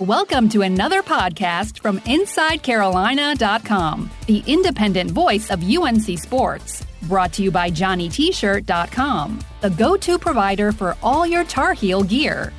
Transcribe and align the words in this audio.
Welcome 0.00 0.50
to 0.50 0.60
another 0.60 1.02
podcast 1.02 1.80
from 1.80 2.00
InsideCarolina.com, 2.00 4.10
the 4.26 4.44
independent 4.46 5.10
voice 5.10 5.50
of 5.50 5.64
UNC 5.64 6.18
Sports. 6.18 6.84
Brought 7.04 7.32
to 7.32 7.42
you 7.42 7.50
by 7.50 7.70
JohnnyT-shirt.com, 7.70 9.38
the 9.62 9.70
go-to 9.70 10.18
provider 10.18 10.72
for 10.72 10.98
all 11.02 11.26
your 11.26 11.44
Tar 11.44 11.72
Heel 11.72 12.02
gear. 12.02 12.52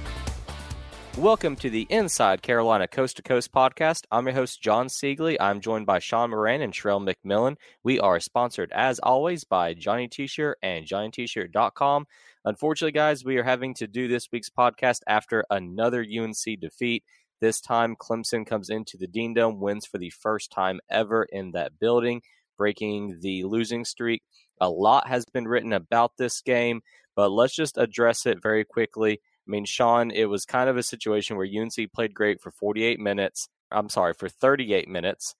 Welcome 1.15 1.55
to 1.57 1.69
the 1.69 1.85
Inside 1.91 2.41
Carolina 2.41 2.87
Coast 2.87 3.17
to 3.17 3.21
Coast 3.21 3.51
podcast. 3.51 4.05
I'm 4.11 4.25
your 4.25 4.33
host, 4.33 4.59
John 4.59 4.87
Siegley. 4.87 5.37
I'm 5.39 5.61
joined 5.61 5.85
by 5.85 5.99
Sean 5.99 6.31
Moran 6.31 6.63
and 6.63 6.73
Sherrell 6.73 7.07
McMillan. 7.07 7.57
We 7.83 7.99
are 7.99 8.19
sponsored, 8.19 8.71
as 8.71 8.97
always, 8.97 9.43
by 9.43 9.75
Johnny 9.75 10.07
T-Shirt 10.07 10.57
and 10.63 10.87
JohnnyT-shirt.com. 10.87 12.07
Unfortunately, 12.45 12.93
guys, 12.93 13.23
we 13.23 13.37
are 13.37 13.43
having 13.43 13.75
to 13.75 13.85
do 13.85 14.07
this 14.07 14.27
week's 14.31 14.49
podcast 14.49 15.01
after 15.07 15.45
another 15.51 16.03
UNC 16.03 16.59
defeat. 16.59 17.03
This 17.39 17.61
time, 17.61 17.95
Clemson 17.95 18.45
comes 18.45 18.69
into 18.69 18.97
the 18.97 19.07
Dean 19.07 19.33
Dome, 19.33 19.59
wins 19.59 19.85
for 19.85 19.97
the 19.97 20.09
first 20.09 20.51
time 20.51 20.79
ever 20.89 21.23
in 21.23 21.51
that 21.51 21.79
building, 21.79 22.21
breaking 22.57 23.19
the 23.21 23.43
losing 23.43 23.85
streak. 23.85 24.23
A 24.59 24.69
lot 24.69 25.07
has 25.07 25.25
been 25.25 25.47
written 25.47 25.73
about 25.73 26.13
this 26.17 26.41
game, 26.41 26.81
but 27.15 27.29
let's 27.29 27.55
just 27.55 27.77
address 27.77 28.25
it 28.25 28.41
very 28.41 28.65
quickly. 28.65 29.13
I 29.13 29.49
mean, 29.49 29.65
Sean, 29.65 30.11
it 30.11 30.25
was 30.25 30.45
kind 30.45 30.69
of 30.69 30.77
a 30.77 30.83
situation 30.83 31.37
where 31.37 31.47
UNC 31.47 31.91
played 31.93 32.13
great 32.13 32.41
for 32.41 32.51
48 32.51 32.99
minutes. 32.99 33.47
I'm 33.71 33.89
sorry, 33.89 34.13
for 34.13 34.29
38 34.29 34.87
minutes. 34.87 35.35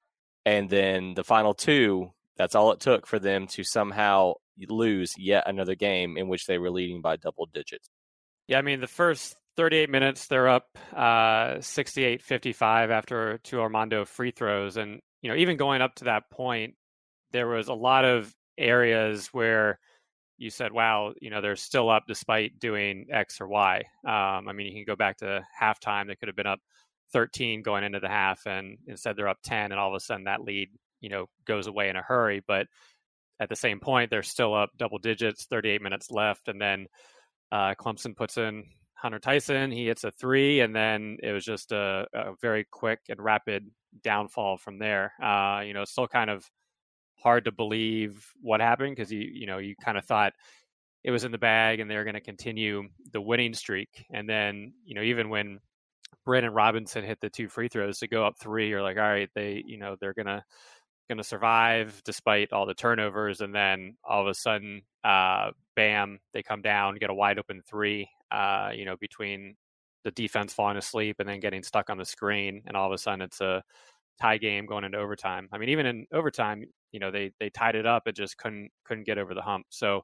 And 0.45 0.69
then 0.69 1.13
the 1.15 1.23
final 1.23 1.53
two, 1.53 2.11
that's 2.37 2.55
all 2.55 2.71
it 2.71 2.79
took 2.79 3.07
for 3.07 3.19
them 3.19 3.47
to 3.47 3.63
somehow 3.63 4.33
lose 4.69 5.13
yet 5.17 5.43
another 5.47 5.75
game 5.75 6.17
in 6.17 6.27
which 6.27 6.45
they 6.45 6.57
were 6.57 6.71
leading 6.71 7.01
by 7.01 7.15
double 7.15 7.47
digits. 7.53 7.89
Yeah, 8.47 8.59
I 8.59 8.61
mean, 8.61 8.79
the 8.79 8.87
first 8.87 9.35
38 9.57 9.89
minutes, 9.89 10.27
they're 10.27 10.47
up 10.47 10.77
uh, 10.95 11.59
68 11.59 12.21
55 12.21 12.91
after 12.91 13.39
two 13.43 13.59
Armando 13.59 14.05
free 14.05 14.31
throws. 14.31 14.77
And, 14.77 15.01
you 15.21 15.29
know, 15.29 15.35
even 15.35 15.57
going 15.57 15.81
up 15.81 15.95
to 15.95 16.05
that 16.05 16.29
point, 16.31 16.75
there 17.31 17.47
was 17.47 17.67
a 17.67 17.73
lot 17.73 18.05
of 18.05 18.33
areas 18.57 19.27
where 19.33 19.79
you 20.37 20.51
said, 20.51 20.71
wow, 20.71 21.13
you 21.19 21.31
know, 21.31 21.41
they're 21.41 21.55
still 21.55 21.89
up 21.89 22.03
despite 22.07 22.59
doing 22.59 23.07
X 23.11 23.41
or 23.41 23.47
Y. 23.47 23.77
Um, 24.05 24.47
I 24.47 24.53
mean, 24.53 24.67
you 24.67 24.73
can 24.73 24.85
go 24.85 24.95
back 24.95 25.17
to 25.17 25.43
halftime, 25.59 26.07
they 26.07 26.15
could 26.15 26.29
have 26.29 26.35
been 26.35 26.45
up 26.45 26.59
13 27.13 27.63
going 27.63 27.83
into 27.83 27.99
the 27.99 28.07
half, 28.07 28.45
and 28.45 28.77
instead 28.87 29.15
they're 29.15 29.27
up 29.27 29.39
10, 29.43 29.71
and 29.71 29.79
all 29.79 29.89
of 29.89 29.95
a 29.95 29.99
sudden 29.99 30.25
that 30.25 30.41
lead, 30.41 30.69
you 31.01 31.09
know, 31.09 31.25
goes 31.45 31.65
away 31.65 31.89
in 31.89 31.95
a 31.95 32.01
hurry. 32.01 32.43
But 32.47 32.67
at 33.39 33.49
the 33.49 33.55
same 33.55 33.79
point, 33.79 34.11
they're 34.11 34.23
still 34.23 34.53
up 34.53 34.69
double 34.77 34.99
digits, 34.99 35.45
38 35.45 35.81
minutes 35.81 36.11
left, 36.11 36.47
and 36.47 36.61
then 36.61 36.85
uh, 37.51 37.73
Clemson 37.79 38.15
puts 38.15 38.37
in 38.37 38.65
Hunter 38.97 39.19
Tyson. 39.19 39.71
He 39.71 39.87
hits 39.87 40.03
a 40.03 40.11
three, 40.11 40.61
and 40.61 40.75
then 40.75 41.17
it 41.21 41.31
was 41.31 41.45
just 41.45 41.71
a, 41.71 42.07
a 42.13 42.33
very 42.41 42.65
quick 42.71 42.99
and 43.09 43.21
rapid 43.21 43.69
downfall 44.03 44.57
from 44.57 44.79
there. 44.79 45.13
Uh, 45.21 45.61
you 45.65 45.73
know, 45.73 45.85
still 45.85 46.07
kind 46.07 46.29
of 46.29 46.45
hard 47.15 47.45
to 47.45 47.51
believe 47.51 48.25
what 48.41 48.61
happened 48.61 48.95
because 48.95 49.11
you 49.11 49.19
you 49.19 49.47
know 49.47 49.57
you 49.57 49.75
kind 49.83 49.97
of 49.97 50.05
thought 50.05 50.33
it 51.03 51.11
was 51.11 51.23
in 51.23 51.31
the 51.31 51.37
bag 51.37 51.79
and 51.79 51.89
they 51.89 51.95
were 51.95 52.03
going 52.03 52.13
to 52.13 52.21
continue 52.21 52.83
the 53.13 53.21
winning 53.21 53.53
streak, 53.53 54.05
and 54.11 54.29
then 54.29 54.73
you 54.83 54.95
know 54.95 55.01
even 55.01 55.29
when 55.29 55.59
Brandon 56.25 56.53
Robinson 56.53 57.03
hit 57.03 57.19
the 57.21 57.29
two 57.29 57.47
free 57.47 57.67
throws 57.67 57.99
to 57.99 58.07
go 58.07 58.25
up 58.25 58.35
three, 58.39 58.69
you're 58.69 58.81
like, 58.81 58.97
all 58.97 59.03
right, 59.03 59.29
they 59.35 59.63
you 59.65 59.77
know 59.77 59.95
they're 59.99 60.13
gonna 60.13 60.43
going 61.07 61.17
to 61.17 61.23
survive 61.23 62.01
despite 62.05 62.53
all 62.53 62.65
the 62.65 62.73
turnovers. 62.73 63.41
And 63.41 63.53
then 63.53 63.97
all 64.03 64.21
of 64.21 64.27
a 64.27 64.33
sudden, 64.33 64.81
uh, 65.03 65.51
bam, 65.75 66.19
they 66.33 66.43
come 66.43 66.61
down, 66.61 66.95
get 66.95 67.09
a 67.09 67.13
wide 67.13 67.39
open 67.39 67.61
three, 67.67 68.09
uh, 68.31 68.71
you 68.73 68.85
know, 68.85 68.95
between 68.99 69.55
the 70.03 70.11
defense 70.11 70.53
falling 70.53 70.77
asleep 70.77 71.17
and 71.19 71.27
then 71.27 71.39
getting 71.39 71.63
stuck 71.63 71.89
on 71.89 71.97
the 71.97 72.05
screen. 72.05 72.61
And 72.65 72.75
all 72.75 72.87
of 72.87 72.93
a 72.93 72.97
sudden, 72.97 73.21
it's 73.21 73.41
a 73.41 73.63
tie 74.19 74.37
game 74.37 74.65
going 74.65 74.83
into 74.83 74.97
overtime. 74.97 75.47
I 75.51 75.57
mean, 75.57 75.69
even 75.69 75.85
in 75.85 76.07
overtime, 76.13 76.63
you 76.91 76.99
know, 76.99 77.11
they 77.11 77.31
they 77.39 77.49
tied 77.49 77.75
it 77.75 77.85
up. 77.85 78.07
It 78.07 78.15
just 78.15 78.37
couldn't 78.37 78.69
couldn't 78.85 79.05
get 79.05 79.17
over 79.17 79.33
the 79.33 79.41
hump. 79.41 79.65
So 79.69 80.01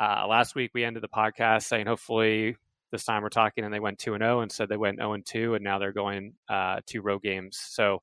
uh, 0.00 0.26
last 0.26 0.54
week 0.54 0.70
we 0.74 0.84
ended 0.84 1.02
the 1.02 1.08
podcast 1.08 1.64
saying 1.64 1.86
hopefully 1.86 2.56
this 2.90 3.04
time 3.04 3.22
we're 3.22 3.28
talking 3.30 3.64
and 3.64 3.72
they 3.72 3.80
went 3.80 3.98
two 3.98 4.14
and 4.14 4.22
zero 4.22 4.38
oh 4.38 4.40
and 4.40 4.52
said 4.52 4.68
they 4.68 4.76
went 4.76 4.98
zero 4.98 5.10
oh 5.10 5.12
and 5.14 5.24
two 5.24 5.54
and 5.54 5.64
now 5.64 5.78
they're 5.78 5.92
going 5.92 6.34
uh, 6.48 6.80
two 6.86 7.00
road 7.02 7.22
games. 7.22 7.58
So 7.60 8.02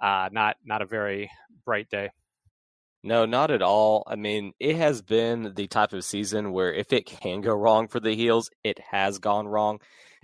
uh, 0.00 0.28
not 0.32 0.56
not 0.64 0.82
a 0.82 0.86
very 0.86 1.30
bright 1.64 1.88
day. 1.90 2.10
No, 3.02 3.26
not 3.26 3.50
at 3.50 3.60
all. 3.60 4.02
I 4.06 4.16
mean, 4.16 4.54
it 4.58 4.76
has 4.76 5.02
been 5.02 5.52
the 5.54 5.66
type 5.66 5.92
of 5.92 6.04
season 6.04 6.52
where 6.52 6.72
if 6.72 6.90
it 6.92 7.04
can 7.04 7.42
go 7.42 7.52
wrong 7.52 7.86
for 7.86 8.00
the 8.00 8.14
Heels, 8.14 8.48
it 8.64 8.78
has 8.78 9.18
gone 9.18 9.46
wrong. 9.46 9.80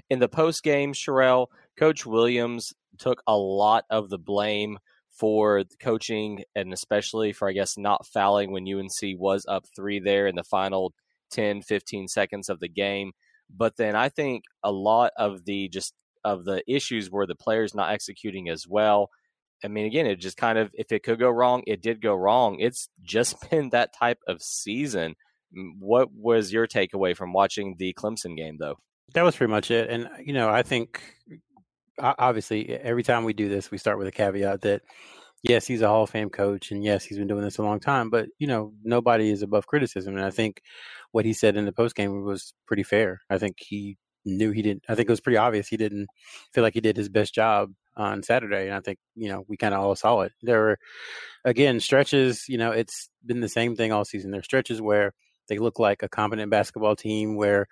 In 0.09 0.19
the 0.19 0.29
post 0.29 0.63
game, 0.63 0.95
Sherrell, 0.95 1.49
Coach 1.77 2.07
Williams 2.07 2.73
took 2.99 3.23
a 3.27 3.37
lot 3.37 3.85
of 3.91 4.09
the 4.09 4.19
blame 4.19 4.79
for 5.11 5.63
the 5.63 5.77
coaching 5.79 6.43
and 6.55 6.73
especially 6.73 7.35
for, 7.35 7.51
I 7.51 7.53
guess, 7.53 7.77
not 7.77 8.07
fouling 8.07 8.51
when 8.51 8.67
UNC 8.67 9.19
was 9.19 9.45
up 9.47 9.67
three 9.77 10.01
there 10.01 10.27
in 10.27 10.35
the 10.35 10.43
final 10.43 10.95
10, 11.33 11.61
15 11.61 12.09
seconds 12.09 12.49
of 12.49 12.61
the 12.61 12.69
game. 12.69 13.13
But 13.55 13.77
then 13.77 13.95
I 13.95 14.09
think 14.09 14.45
a 14.63 14.73
lot 14.73 15.13
of 15.19 15.45
the 15.45 15.69
just 15.69 15.93
of 16.25 16.45
the 16.45 16.63
issues 16.67 17.11
were 17.11 17.27
the 17.27 17.35
players 17.35 17.75
not 17.75 17.93
executing 17.93 18.49
as 18.49 18.67
well. 18.67 19.11
I 19.65 19.69
mean, 19.69 19.87
again, 19.87 20.07
it 20.07 20.17
just 20.17 20.37
kind 20.37 20.59
of, 20.59 20.71
if 20.75 20.93
it 20.93 21.03
could 21.03 21.19
go 21.19 21.31
wrong, 21.31 21.63
it 21.67 21.83
did 21.83 22.01
go 22.01 22.15
wrong. 22.15 22.59
It's 22.61 22.89
just 23.03 23.37
been 23.51 23.71
that 23.71 23.95
type 23.95 24.19
of 24.27 24.43
season. 24.43 25.15
What 25.79 26.13
was 26.13 26.53
your 26.53 26.67
takeaway 26.67 27.17
from 27.17 27.33
watching 27.33 27.77
the 27.79 27.93
Clemson 27.95 28.37
game, 28.37 28.57
though? 28.59 28.77
That 29.15 29.23
was 29.23 29.37
pretty 29.37 29.51
much 29.51 29.71
it. 29.71 29.91
And, 29.91 30.07
uh, 30.07 30.11
you 30.25 30.33
know, 30.33 30.49
I 30.49 30.63
think 30.63 31.03
uh, 31.99 32.15
obviously 32.19 32.71
every 32.71 33.03
time 33.03 33.25
we 33.25 33.33
do 33.33 33.49
this, 33.49 33.71
we 33.71 33.79
start 33.79 33.99
with 33.99 34.07
a 34.07 34.13
caveat 34.13 34.61
that, 34.63 34.83
yes, 35.43 35.67
he's 35.67 35.83
a 35.83 35.89
Hall 35.89 36.05
of 36.05 36.11
Fame 36.11 36.31
coach. 36.31 36.71
And 36.71 36.85
yes, 36.85 37.05
he's 37.05 37.19
been 37.19 37.27
doing 37.27 37.43
this 37.43 37.59
a 37.59 37.65
long 37.65 37.81
time. 37.81 38.11
But, 38.11 38.29
you 38.39 38.47
know, 38.47 38.73
nobody 38.85 39.31
is 39.31 39.43
above 39.43 39.67
criticism. 39.67 40.17
And 40.17 40.25
I 40.25 40.31
think 40.31 40.63
what 41.11 41.25
he 41.25 41.33
said 41.33 41.57
in 41.57 41.65
the 41.65 41.73
post 41.73 41.97
game 41.97 42.23
was 42.23 42.55
pretty 42.67 42.85
fair. 42.85 43.21
I 43.29 43.39
think 43.39 43.57
he 43.59 43.97
knew 44.25 44.53
he 44.53 44.63
didn't, 44.63 44.85
I 44.89 44.95
think 44.95 45.09
it 45.09 45.13
was 45.13 45.21
pretty 45.21 45.39
obvious 45.39 45.67
he 45.67 45.77
didn't 45.77 46.07
feel 46.55 46.63
like 46.63 46.75
he 46.75 46.81
did 46.81 46.97
his 46.97 47.09
best 47.09 47.35
job 47.35 47.73
on 47.97 48.23
Saturday, 48.23 48.67
and 48.67 48.75
I 48.75 48.81
think 48.81 48.99
you 49.15 49.29
know 49.29 49.45
we 49.49 49.57
kind 49.57 49.75
of 49.75 49.81
all 49.81 49.97
saw 49.97 50.21
it. 50.23 50.33
There 50.43 50.61
were 50.61 50.79
again 51.45 51.81
stretches. 51.81 52.49
You 52.49 52.59
know, 52.59 52.73
it's 52.73 53.09
been 53.25 53.41
the 53.41 53.49
same 53.49 53.77
thing 53.77 53.93
all 53.93 54.05
season. 54.05 54.31
There 54.31 54.41
are 54.41 54.45
stretches 54.45 54.81
where 54.81 55.13
they 55.49 55.59
look 55.59 55.79
like 55.79 56.03
a 56.03 56.09
competent 56.09 56.51
basketball 56.51 56.97
team, 56.97 57.37
where 57.37 57.67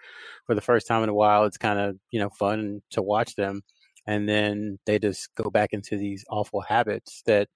for 0.46 0.54
the 0.54 0.60
first 0.60 0.86
time 0.86 1.02
in 1.02 1.08
a 1.08 1.14
while, 1.14 1.44
it's 1.44 1.58
kind 1.58 1.78
of 1.78 1.96
you 2.10 2.20
know 2.20 2.30
fun 2.30 2.82
to 2.90 3.02
watch 3.02 3.34
them, 3.36 3.62
and 4.06 4.28
then 4.28 4.78
they 4.86 4.98
just 4.98 5.34
go 5.34 5.50
back 5.50 5.72
into 5.72 5.96
these 5.96 6.24
awful 6.30 6.60
habits 6.60 7.22
that 7.26 7.48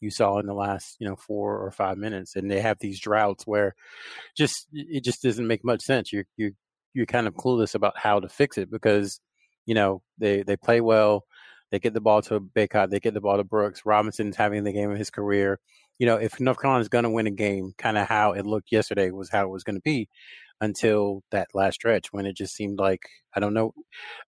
you 0.00 0.10
saw 0.10 0.38
in 0.38 0.46
the 0.46 0.54
last 0.54 0.96
you 1.00 1.08
know 1.08 1.16
four 1.16 1.58
or 1.58 1.70
five 1.70 1.98
minutes, 1.98 2.36
and 2.36 2.50
they 2.50 2.60
have 2.60 2.78
these 2.80 3.00
droughts 3.00 3.46
where 3.46 3.74
just 4.36 4.68
it 4.72 5.04
just 5.04 5.22
doesn't 5.22 5.46
make 5.46 5.64
much 5.64 5.82
sense. 5.82 6.12
You're 6.12 6.24
you 6.36 6.52
you're 6.94 7.06
kind 7.06 7.26
of 7.26 7.34
clueless 7.34 7.74
about 7.74 7.98
how 7.98 8.20
to 8.20 8.28
fix 8.28 8.58
it 8.58 8.70
because 8.70 9.20
you 9.66 9.74
know 9.74 10.02
they 10.18 10.42
they 10.42 10.56
play 10.56 10.80
well 10.80 11.24
they 11.70 11.78
get 11.78 11.94
the 11.94 12.00
ball 12.00 12.22
to 12.22 12.40
Bacot. 12.40 12.90
They 12.90 13.00
get 13.00 13.14
the 13.14 13.20
ball 13.20 13.36
to 13.36 13.44
Brooks. 13.44 13.82
Robinson's 13.84 14.36
having 14.36 14.64
the 14.64 14.72
game 14.72 14.90
of 14.90 14.98
his 14.98 15.10
career. 15.10 15.60
You 15.98 16.06
know, 16.06 16.16
if 16.16 16.40
North 16.40 16.60
Carolina's 16.60 16.88
going 16.88 17.04
to 17.04 17.10
win 17.10 17.26
a 17.26 17.30
game, 17.30 17.74
kind 17.78 17.98
of 17.98 18.08
how 18.08 18.32
it 18.32 18.46
looked 18.46 18.72
yesterday 18.72 19.10
was 19.10 19.30
how 19.30 19.44
it 19.44 19.50
was 19.50 19.64
going 19.64 19.76
to 19.76 19.82
be 19.82 20.08
until 20.60 21.22
that 21.30 21.48
last 21.54 21.74
stretch 21.74 22.12
when 22.12 22.26
it 22.26 22.36
just 22.36 22.54
seemed 22.54 22.78
like 22.78 23.02
I 23.34 23.40
don't 23.40 23.54
know. 23.54 23.72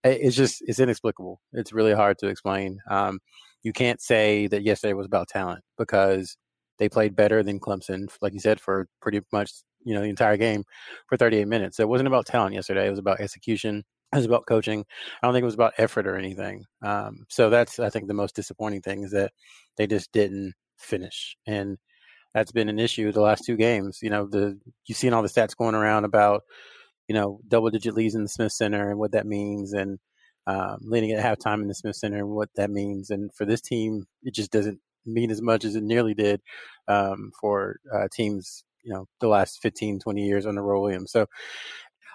It's 0.04 0.36
just 0.36 0.62
it's 0.66 0.80
inexplicable. 0.80 1.40
It's 1.52 1.72
really 1.72 1.94
hard 1.94 2.18
to 2.18 2.28
explain. 2.28 2.78
Um, 2.90 3.20
you 3.62 3.72
can't 3.72 4.00
say 4.00 4.46
that 4.48 4.62
yesterday 4.62 4.92
was 4.92 5.06
about 5.06 5.28
talent 5.28 5.62
because 5.78 6.36
they 6.78 6.88
played 6.88 7.14
better 7.14 7.42
than 7.42 7.60
Clemson, 7.60 8.08
like 8.20 8.32
you 8.32 8.40
said, 8.40 8.60
for 8.60 8.88
pretty 9.00 9.20
much 9.32 9.52
you 9.84 9.94
know 9.94 10.02
the 10.02 10.08
entire 10.08 10.36
game 10.36 10.64
for 11.08 11.16
38 11.16 11.46
minutes. 11.46 11.76
So 11.76 11.82
it 11.82 11.88
wasn't 11.88 12.08
about 12.08 12.26
talent 12.26 12.54
yesterday. 12.54 12.86
It 12.86 12.90
was 12.90 12.98
about 12.98 13.20
execution 13.20 13.84
it 14.12 14.16
was 14.16 14.26
about 14.26 14.46
coaching. 14.46 14.84
I 15.22 15.26
don't 15.26 15.34
think 15.34 15.42
it 15.42 15.46
was 15.46 15.54
about 15.54 15.74
effort 15.78 16.06
or 16.06 16.16
anything. 16.16 16.64
Um, 16.82 17.24
so 17.28 17.50
that's 17.50 17.78
I 17.78 17.90
think 17.90 18.08
the 18.08 18.14
most 18.14 18.34
disappointing 18.36 18.82
thing 18.82 19.02
is 19.02 19.12
that 19.12 19.32
they 19.76 19.86
just 19.86 20.12
didn't 20.12 20.54
finish, 20.78 21.36
and 21.46 21.78
that's 22.34 22.52
been 22.52 22.68
an 22.68 22.78
issue 22.78 23.12
the 23.12 23.20
last 23.20 23.44
two 23.44 23.56
games. 23.56 24.00
You 24.02 24.10
know, 24.10 24.26
the 24.26 24.58
you've 24.86 24.98
seen 24.98 25.12
all 25.12 25.22
the 25.22 25.28
stats 25.28 25.56
going 25.56 25.74
around 25.74 26.04
about 26.04 26.42
you 27.08 27.14
know, 27.14 27.40
double 27.48 27.70
digit 27.70 27.94
leads 27.94 28.14
in 28.14 28.22
the 28.22 28.28
Smith 28.28 28.52
Center 28.52 28.90
and 28.90 28.98
what 28.98 29.12
that 29.12 29.26
means, 29.26 29.72
and 29.72 29.98
um, 30.46 30.78
leading 30.82 31.12
at 31.12 31.24
halftime 31.24 31.60
in 31.62 31.68
the 31.68 31.74
Smith 31.74 31.96
Center 31.96 32.18
and 32.18 32.30
what 32.30 32.48
that 32.56 32.70
means. 32.70 33.10
And 33.10 33.32
for 33.34 33.44
this 33.44 33.60
team, 33.60 34.06
it 34.22 34.34
just 34.34 34.50
doesn't 34.50 34.80
mean 35.04 35.30
as 35.30 35.42
much 35.42 35.64
as 35.64 35.76
it 35.76 35.82
nearly 35.82 36.14
did 36.14 36.40
um, 36.88 37.30
for 37.40 37.76
uh, 37.94 38.08
teams, 38.12 38.64
you 38.82 38.92
know, 38.92 39.06
the 39.20 39.28
last 39.28 39.60
15, 39.60 39.98
20 40.00 40.24
years 40.24 40.46
under 40.46 40.62
Roy 40.62 40.80
Williams. 40.80 41.12
So 41.12 41.26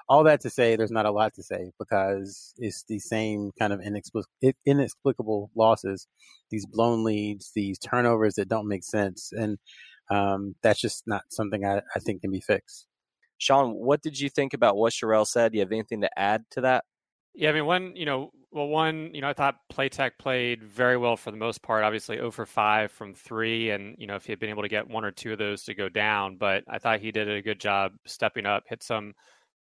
all 0.10 0.24
that 0.24 0.42
to 0.42 0.50
say, 0.50 0.76
there's 0.76 0.92
not 0.92 1.06
a 1.06 1.12
lot 1.12 1.34
to 1.36 1.44
say 1.44 1.72
because 1.80 2.54
it's 2.58 2.84
the 2.88 3.00
same 3.00 3.52
kind 3.60 3.74
of 3.74 3.80
inexplic- 3.82 4.54
inexplicable 4.66 5.52
losses, 5.56 6.08
these 6.50 6.66
blown 6.66 7.04
leads, 7.04 7.52
these 7.54 7.78
turnovers 7.78 8.36
that 8.36 8.48
don't 8.48 8.68
make 8.68 8.84
sense. 8.84 9.32
And 9.34 9.58
um, 10.10 10.56
that's 10.64 10.80
just 10.80 11.04
not 11.08 11.24
something 11.30 11.66
I, 11.66 11.82
I 11.96 12.00
think 12.00 12.22
can 12.22 12.32
be 12.32 12.42
fixed. 12.42 12.88
Sean, 13.38 13.72
what 13.72 14.02
did 14.02 14.20
you 14.20 14.30
think 14.30 14.54
about 14.54 14.78
what 14.78 14.94
Sherrell 14.94 15.28
said? 15.28 15.52
Do 15.52 15.58
you 15.58 15.62
have 15.62 15.72
anything 15.72 16.02
to 16.02 16.20
add 16.20 16.44
to 16.52 16.62
that? 16.62 16.86
Yeah, 17.36 17.50
I 17.50 17.54
mean, 17.54 17.66
one, 17.66 17.96
you 17.96 18.06
know, 18.06 18.32
well, 18.52 18.68
one, 18.68 19.12
you 19.14 19.22
know, 19.22 19.30
I 19.30 19.34
thought 19.34 19.58
Platek 19.72 20.12
played 20.18 20.64
very 20.64 20.98
well 20.98 21.18
for 21.18 21.30
the 21.30 21.38
most 21.38 21.62
part. 21.62 21.84
Obviously, 21.84 22.16
0 22.16 22.32
for 22.32 22.48
5 22.48 22.92
from 22.92 23.14
three, 23.14 23.70
and 23.70 23.96
you 24.00 24.08
know, 24.08 24.16
if 24.16 24.26
he 24.26 24.32
had 24.32 24.40
been 24.40 24.50
able 24.50 24.64
to 24.64 24.70
get 24.70 24.90
one 24.90 25.06
or 25.06 25.12
two 25.12 25.34
of 25.34 25.38
those 25.38 25.64
to 25.66 25.76
go 25.76 25.90
down, 25.90 26.38
but 26.38 26.64
I 26.68 26.80
thought 26.80 27.00
he 27.00 27.12
did 27.12 27.30
a 27.30 27.42
good 27.42 27.60
job 27.60 27.92
stepping 28.08 28.48
up, 28.48 28.64
hit 28.68 28.82
some, 28.82 29.14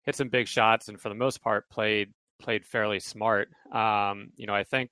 hit 0.05 0.15
some 0.15 0.29
big 0.29 0.47
shots, 0.47 0.87
and 0.87 0.99
for 0.99 1.09
the 1.09 1.15
most 1.15 1.41
part, 1.41 1.69
played 1.69 2.13
played 2.39 2.65
fairly 2.65 2.99
smart. 2.99 3.49
Um, 3.71 4.29
you 4.35 4.47
know, 4.47 4.53
I 4.55 4.63
think 4.63 4.91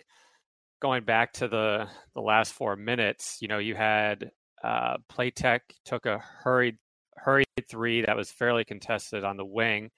going 0.82 1.04
back 1.04 1.34
to 1.34 1.48
the 1.48 1.88
the 2.16 2.22
last 2.22 2.54
four 2.54 2.76
minutes, 2.76 3.38
you 3.42 3.48
know, 3.48 3.60
you 3.60 3.76
had 3.76 4.32
uh, 4.64 4.98
Platek 5.12 5.60
took 5.86 6.06
a 6.06 6.20
hurried 6.20 6.78
hurried 7.16 7.46
three 7.70 8.02
that 8.02 8.18
was 8.18 8.32
fairly 8.32 8.66
contested 8.66 9.24
on 9.24 9.38
the 9.38 9.46
wing, 9.46 9.92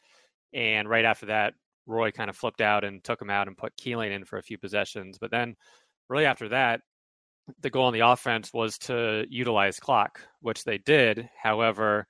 and 0.54 0.90
right 0.90 1.06
after 1.06 1.28
that, 1.28 1.54
Roy 1.88 2.12
kind 2.12 2.30
of 2.30 2.38
flipped 2.38 2.62
out 2.62 2.84
and 2.84 3.04
took 3.04 3.22
him 3.22 3.30
out 3.30 3.48
and 3.48 3.58
put 3.58 3.78
Keeling 3.78 4.12
in 4.12 4.26
for 4.26 4.38
a 4.38 4.44
few 4.44 4.58
possessions. 4.58 5.18
But 5.20 5.32
then, 5.32 5.56
really 6.10 6.26
after 6.26 6.50
that, 6.50 6.82
the 7.62 7.70
goal 7.70 7.86
on 7.86 7.94
the 7.94 8.00
offense 8.08 8.52
was 8.54 8.78
to 8.80 9.26
utilize 9.30 9.80
clock, 9.80 10.20
which 10.42 10.64
they 10.64 10.78
did. 10.80 11.30
However, 11.42 12.08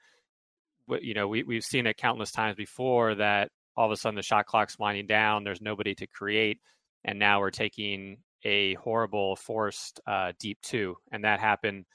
you 1.02 1.14
know, 1.14 1.28
we, 1.28 1.44
we've 1.44 1.64
seen 1.64 1.88
it 1.88 1.98
countless 1.98 2.32
times 2.32 2.56
before 2.56 3.16
that 3.16 3.50
all 3.76 3.86
of 3.86 3.92
a 3.92 3.98
sudden 3.98 4.16
the 4.16 4.22
shot 4.22 4.46
clock's 4.46 4.80
winding 4.80 5.08
down. 5.08 5.44
There's 5.44 5.62
nobody 5.62 5.96
to 5.96 6.08
create. 6.08 6.60
And 7.04 7.20
now 7.20 7.40
we're 7.40 7.52
taking 7.52 8.18
a 8.44 8.76
horrible 8.76 9.36
forced 9.36 10.00
uh, 10.08 10.32
deep 10.40 10.60
two. 10.62 10.96
And 11.12 11.24
that 11.24 11.40
happened 11.40 11.86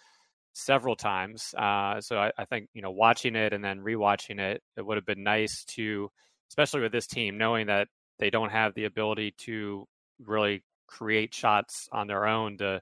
several 0.52 0.96
times. 0.96 1.54
Uh, 1.56 2.00
so 2.00 2.18
I, 2.18 2.32
I, 2.36 2.44
think, 2.44 2.68
you 2.74 2.82
know, 2.82 2.90
watching 2.90 3.36
it 3.36 3.52
and 3.52 3.64
then 3.64 3.80
rewatching 3.80 4.38
it, 4.38 4.62
it 4.76 4.84
would 4.84 4.96
have 4.96 5.06
been 5.06 5.22
nice 5.22 5.64
to 5.76 6.10
especially 6.50 6.80
with 6.80 6.92
this 6.92 7.06
team, 7.06 7.38
knowing 7.38 7.68
that 7.68 7.88
they 8.18 8.30
don't 8.30 8.50
have 8.50 8.74
the 8.74 8.84
ability 8.84 9.34
to 9.38 9.86
really 10.26 10.62
create 10.86 11.32
shots 11.32 11.88
on 11.92 12.08
their 12.08 12.26
own 12.26 12.58
to 12.58 12.80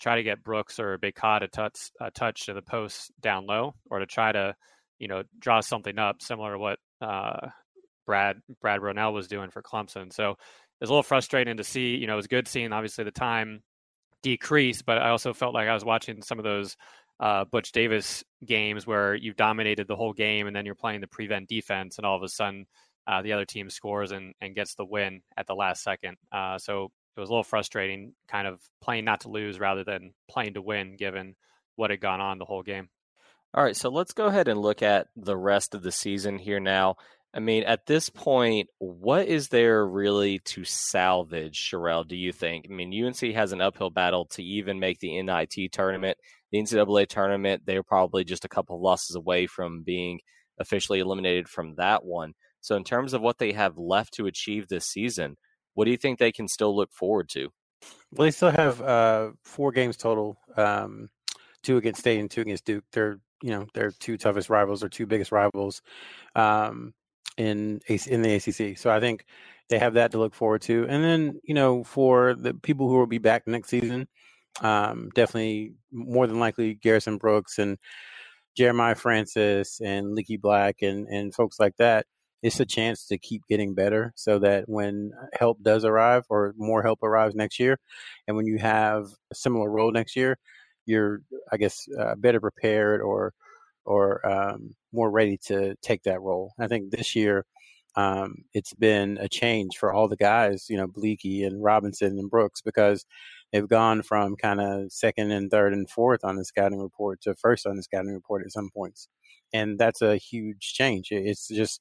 try 0.00 0.16
to 0.16 0.22
get 0.22 0.42
Brooks 0.42 0.78
or 0.78 0.96
Bacot 0.98 1.42
a 1.42 1.48
touch 1.48 1.90
a 2.00 2.10
touch 2.10 2.46
to 2.46 2.54
the 2.54 2.62
post 2.62 3.10
down 3.20 3.46
low, 3.46 3.74
or 3.90 3.98
to 3.98 4.06
try 4.06 4.32
to 4.32 4.54
you 5.00 5.08
know 5.08 5.24
draw 5.40 5.60
something 5.60 5.98
up 5.98 6.22
similar 6.22 6.52
to 6.52 6.58
what 6.58 6.78
uh, 7.00 7.48
Brad 8.06 8.36
Brad 8.60 8.80
Brownell 8.80 9.12
was 9.12 9.26
doing 9.26 9.50
for 9.50 9.62
Clemson. 9.62 10.12
So 10.12 10.30
it 10.30 10.36
was 10.80 10.90
a 10.90 10.92
little 10.92 11.02
frustrating 11.02 11.56
to 11.56 11.64
see. 11.64 11.96
You 11.96 12.06
know, 12.06 12.12
it 12.12 12.16
was 12.16 12.28
good 12.28 12.46
seeing 12.46 12.72
obviously 12.72 13.04
the 13.04 13.10
time 13.10 13.62
decrease, 14.22 14.82
but 14.82 14.98
I 14.98 15.10
also 15.10 15.32
felt 15.32 15.54
like 15.54 15.68
I 15.68 15.74
was 15.74 15.84
watching 15.84 16.22
some 16.22 16.38
of 16.38 16.44
those 16.44 16.76
uh, 17.18 17.44
Butch 17.44 17.72
Davis 17.72 18.22
games 18.46 18.86
where 18.86 19.14
you've 19.14 19.36
dominated 19.36 19.88
the 19.88 19.96
whole 19.96 20.12
game 20.12 20.46
and 20.46 20.54
then 20.54 20.64
you're 20.64 20.74
playing 20.74 21.00
the 21.00 21.06
prevent 21.06 21.48
defense, 21.48 21.98
and 21.98 22.06
all 22.06 22.16
of 22.16 22.22
a 22.22 22.28
sudden 22.28 22.66
uh, 23.06 23.22
the 23.22 23.32
other 23.32 23.44
team 23.44 23.68
scores 23.68 24.12
and, 24.12 24.34
and 24.40 24.54
gets 24.54 24.74
the 24.74 24.84
win 24.84 25.22
at 25.36 25.46
the 25.46 25.54
last 25.54 25.82
second. 25.82 26.16
Uh, 26.32 26.58
so 26.58 26.90
it 27.16 27.20
was 27.20 27.28
a 27.28 27.32
little 27.32 27.44
frustrating, 27.44 28.14
kind 28.28 28.46
of 28.46 28.60
playing 28.80 29.04
not 29.04 29.20
to 29.20 29.28
lose 29.28 29.58
rather 29.58 29.84
than 29.84 30.12
playing 30.30 30.54
to 30.54 30.62
win, 30.62 30.96
given 30.96 31.34
what 31.76 31.90
had 31.90 32.00
gone 32.00 32.20
on 32.20 32.38
the 32.38 32.44
whole 32.44 32.62
game. 32.62 32.88
All 33.52 33.64
right, 33.64 33.76
so 33.76 33.88
let's 33.88 34.12
go 34.12 34.26
ahead 34.26 34.46
and 34.46 34.60
look 34.60 34.80
at 34.80 35.08
the 35.16 35.36
rest 35.36 35.74
of 35.74 35.82
the 35.82 35.90
season 35.90 36.38
here 36.38 36.60
now. 36.60 36.96
I 37.34 37.40
mean, 37.40 37.64
at 37.64 37.86
this 37.86 38.08
point, 38.08 38.68
what 38.78 39.26
is 39.26 39.48
there 39.48 39.84
really 39.84 40.38
to 40.46 40.64
salvage, 40.64 41.58
Sherrell, 41.58 42.06
do 42.06 42.16
you 42.16 42.32
think? 42.32 42.66
I 42.68 42.72
mean, 42.72 43.04
UNC 43.04 43.20
has 43.34 43.52
an 43.52 43.60
uphill 43.60 43.90
battle 43.90 44.26
to 44.32 44.42
even 44.42 44.78
make 44.78 45.00
the 45.00 45.20
NIT 45.20 45.72
tournament. 45.72 46.16
The 46.52 46.58
NCAA 46.58 47.08
tournament, 47.08 47.62
they're 47.66 47.82
probably 47.82 48.22
just 48.22 48.44
a 48.44 48.48
couple 48.48 48.76
of 48.76 48.82
losses 48.82 49.16
away 49.16 49.46
from 49.46 49.82
being 49.82 50.20
officially 50.58 51.00
eliminated 51.00 51.48
from 51.48 51.74
that 51.76 52.04
one. 52.04 52.34
So, 52.60 52.76
in 52.76 52.84
terms 52.84 53.14
of 53.14 53.20
what 53.22 53.38
they 53.38 53.52
have 53.52 53.78
left 53.78 54.14
to 54.14 54.26
achieve 54.26 54.68
this 54.68 54.86
season, 54.86 55.36
what 55.74 55.86
do 55.86 55.90
you 55.90 55.96
think 55.96 56.18
they 56.18 56.32
can 56.32 56.46
still 56.46 56.76
look 56.76 56.92
forward 56.92 57.28
to? 57.30 57.48
Well, 58.12 58.26
they 58.26 58.30
still 58.30 58.50
have 58.50 58.80
uh, 58.80 59.30
four 59.44 59.72
games 59.72 59.96
total, 59.96 60.36
um, 60.56 61.10
two 61.62 61.78
against 61.78 62.00
State 62.00 62.20
and 62.20 62.30
two 62.30 62.42
against 62.42 62.64
Duke. 62.64 62.84
They're 62.92 63.18
you 63.42 63.50
know 63.50 63.66
their 63.74 63.90
two 63.90 64.16
toughest 64.16 64.50
rivals 64.50 64.82
or 64.82 64.88
two 64.88 65.06
biggest 65.06 65.32
rivals 65.32 65.82
um, 66.36 66.94
in 67.36 67.80
in 67.88 68.22
the 68.22 68.34
ACC. 68.34 68.78
So 68.78 68.90
I 68.90 69.00
think 69.00 69.24
they 69.68 69.78
have 69.78 69.94
that 69.94 70.12
to 70.12 70.18
look 70.18 70.34
forward 70.34 70.62
to. 70.62 70.86
And 70.88 71.04
then 71.04 71.40
you 71.44 71.54
know 71.54 71.84
for 71.84 72.34
the 72.34 72.54
people 72.54 72.88
who 72.88 72.98
will 72.98 73.06
be 73.06 73.18
back 73.18 73.46
next 73.46 73.68
season, 73.68 74.08
um, 74.62 75.10
definitely 75.14 75.74
more 75.92 76.26
than 76.26 76.40
likely 76.40 76.74
Garrison 76.74 77.18
Brooks 77.18 77.58
and 77.58 77.78
Jeremiah 78.56 78.94
Francis 78.94 79.80
and 79.80 80.14
Leaky 80.14 80.36
Black 80.36 80.82
and 80.82 81.06
and 81.08 81.34
folks 81.34 81.58
like 81.60 81.76
that 81.78 82.06
it's 82.42 82.60
a 82.60 82.66
chance 82.66 83.06
to 83.06 83.18
keep 83.18 83.42
getting 83.48 83.74
better 83.74 84.12
so 84.16 84.38
that 84.38 84.64
when 84.68 85.12
help 85.34 85.62
does 85.62 85.84
arrive 85.84 86.24
or 86.30 86.54
more 86.56 86.82
help 86.82 87.02
arrives 87.02 87.34
next 87.34 87.58
year 87.58 87.78
and 88.26 88.36
when 88.36 88.46
you 88.46 88.58
have 88.58 89.06
a 89.30 89.34
similar 89.34 89.70
role 89.70 89.92
next 89.92 90.16
year 90.16 90.38
you're 90.90 91.22
i 91.52 91.56
guess 91.56 91.88
uh, 91.98 92.14
better 92.16 92.40
prepared 92.40 93.00
or 93.00 93.32
or 93.86 94.26
um, 94.26 94.74
more 94.92 95.10
ready 95.10 95.38
to 95.38 95.74
take 95.82 96.02
that 96.04 96.20
role 96.20 96.52
i 96.58 96.66
think 96.66 96.90
this 96.90 97.14
year 97.16 97.44
um, 97.96 98.36
it's 98.54 98.74
been 98.74 99.18
a 99.20 99.28
change 99.28 99.76
for 99.78 99.92
all 99.92 100.08
the 100.08 100.16
guys 100.16 100.66
you 100.68 100.76
know 100.76 100.86
bleaky 100.86 101.46
and 101.46 101.62
robinson 101.62 102.18
and 102.18 102.30
brooks 102.30 102.60
because 102.62 103.04
they've 103.52 103.68
gone 103.68 104.02
from 104.02 104.36
kind 104.36 104.60
of 104.60 104.92
second 104.92 105.30
and 105.32 105.50
third 105.50 105.72
and 105.72 105.90
fourth 105.90 106.24
on 106.24 106.36
the 106.36 106.44
scouting 106.44 106.78
report 106.80 107.20
to 107.22 107.34
first 107.34 107.66
on 107.66 107.76
the 107.76 107.82
scouting 107.82 108.14
report 108.14 108.42
at 108.44 108.52
some 108.52 108.70
points 108.74 109.08
and 109.52 109.78
that's 109.78 110.02
a 110.02 110.16
huge 110.16 110.74
change. 110.74 111.08
It's 111.10 111.48
just 111.48 111.80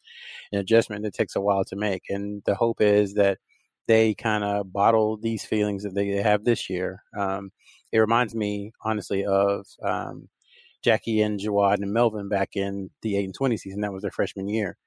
an 0.52 0.60
adjustment 0.60 1.04
that 1.04 1.14
takes 1.14 1.36
a 1.36 1.42
while 1.42 1.64
to 1.66 1.76
make, 1.76 2.04
and 2.10 2.42
the 2.46 2.56
hope 2.56 2.82
is 2.82 3.14
that 3.16 3.38
they 3.88 4.14
kind 4.14 4.44
of 4.44 4.72
bottle 4.72 5.18
these 5.18 5.44
feelings 5.44 5.84
that 5.84 5.96
they 5.96 6.08
have 6.22 6.44
this 6.44 6.70
year. 6.70 7.04
Um, 7.18 7.52
it 7.92 8.00
reminds 8.00 8.36
me, 8.36 8.72
honestly, 8.84 9.26
of 9.26 9.66
um, 9.84 10.30
Jackie 10.84 11.22
and 11.22 11.40
Jawad 11.40 11.82
and 11.82 11.94
Melvin 11.94 12.30
back 12.30 12.56
in 12.56 12.90
the 13.02 13.18
eight 13.18 13.26
and 13.26 13.36
twenty 13.36 13.58
season. 13.58 13.82
That 13.82 13.94
was 13.94 14.02
their 14.04 14.12
freshman 14.12 14.48
year, 14.48 14.78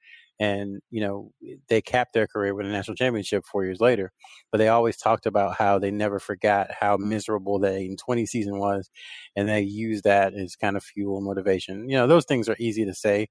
and 0.41 0.81
you 0.91 1.01
know 1.01 1.31
they 1.69 1.81
capped 1.81 2.13
their 2.15 2.27
career 2.27 2.55
with 2.55 2.67
a 2.67 2.69
national 2.69 2.97
championship 2.97 3.45
four 3.47 3.65
years 3.65 3.81
later 3.81 4.13
but 4.51 4.59
they 4.59 4.69
always 4.69 4.97
talked 4.97 5.27
about 5.27 5.57
how 5.57 5.79
they 5.79 5.91
never 5.91 6.19
forgot 6.19 6.69
how 6.81 6.97
miserable 6.97 7.59
the 7.59 7.69
8 7.69 7.91
and 7.91 7.99
20 7.99 8.27
season 8.27 8.59
was 8.59 8.91
and 9.37 9.49
they 9.49 9.61
used 9.61 10.05
that 10.05 10.35
as 10.35 10.57
kind 10.57 10.77
of 10.77 10.83
fuel 10.85 11.19
and 11.19 11.27
motivation. 11.27 11.89
You 11.89 11.97
know 11.97 12.07
those 12.07 12.25
things 12.25 12.49
are 12.49 12.57
easy 12.59 12.85
to 12.85 12.95
say 12.95 13.29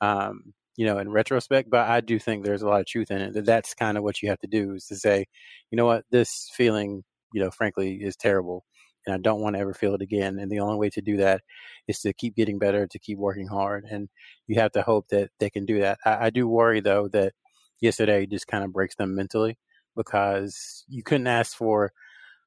um, 0.00 0.52
you 0.76 0.86
know 0.86 0.98
in 0.98 1.10
retrospect 1.10 1.70
but 1.70 1.88
i 1.88 2.00
do 2.00 2.18
think 2.18 2.44
there's 2.44 2.62
a 2.62 2.68
lot 2.68 2.80
of 2.80 2.86
truth 2.86 3.10
in 3.10 3.20
it 3.20 3.34
that 3.34 3.44
that's 3.46 3.74
kind 3.74 3.98
of 3.98 4.04
what 4.04 4.22
you 4.22 4.28
have 4.28 4.40
to 4.40 4.46
do 4.46 4.74
is 4.74 4.86
to 4.86 4.96
say 4.96 5.26
you 5.70 5.76
know 5.76 5.86
what? 5.86 6.04
This 6.10 6.50
feeling 6.54 7.02
you 7.32 7.42
know 7.42 7.50
frankly 7.50 7.94
is 8.02 8.16
terrible 8.16 8.64
and 9.06 9.14
I 9.14 9.18
don't 9.18 9.40
want 9.40 9.56
to 9.56 9.60
ever 9.60 9.74
feel 9.74 9.94
it 9.94 10.02
again. 10.02 10.38
And 10.38 10.50
the 10.50 10.60
only 10.60 10.76
way 10.76 10.90
to 10.90 11.00
do 11.00 11.16
that 11.18 11.42
is 11.88 12.00
to 12.00 12.12
keep 12.12 12.36
getting 12.36 12.58
better, 12.58 12.86
to 12.86 12.98
keep 12.98 13.18
working 13.18 13.48
hard, 13.48 13.84
and 13.90 14.08
you 14.46 14.60
have 14.60 14.72
to 14.72 14.82
hope 14.82 15.08
that 15.08 15.30
they 15.40 15.50
can 15.50 15.66
do 15.66 15.80
that. 15.80 15.98
I, 16.04 16.26
I 16.26 16.30
do 16.30 16.48
worry 16.48 16.80
though 16.80 17.08
that 17.08 17.32
yesterday 17.80 18.26
just 18.26 18.46
kind 18.46 18.64
of 18.64 18.72
breaks 18.72 18.94
them 18.94 19.14
mentally 19.14 19.58
because 19.96 20.84
you 20.88 21.02
couldn't 21.02 21.26
ask 21.26 21.56
for 21.56 21.92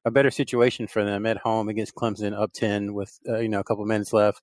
a 0.04 0.10
better 0.10 0.30
situation 0.30 0.86
for 0.86 1.04
them 1.04 1.26
at 1.26 1.38
home 1.38 1.68
against 1.68 1.94
Clemson, 1.94 2.38
up 2.38 2.52
ten 2.52 2.94
with 2.94 3.18
uh, 3.28 3.38
you 3.38 3.48
know 3.48 3.60
a 3.60 3.64
couple 3.64 3.84
minutes 3.84 4.12
left. 4.12 4.42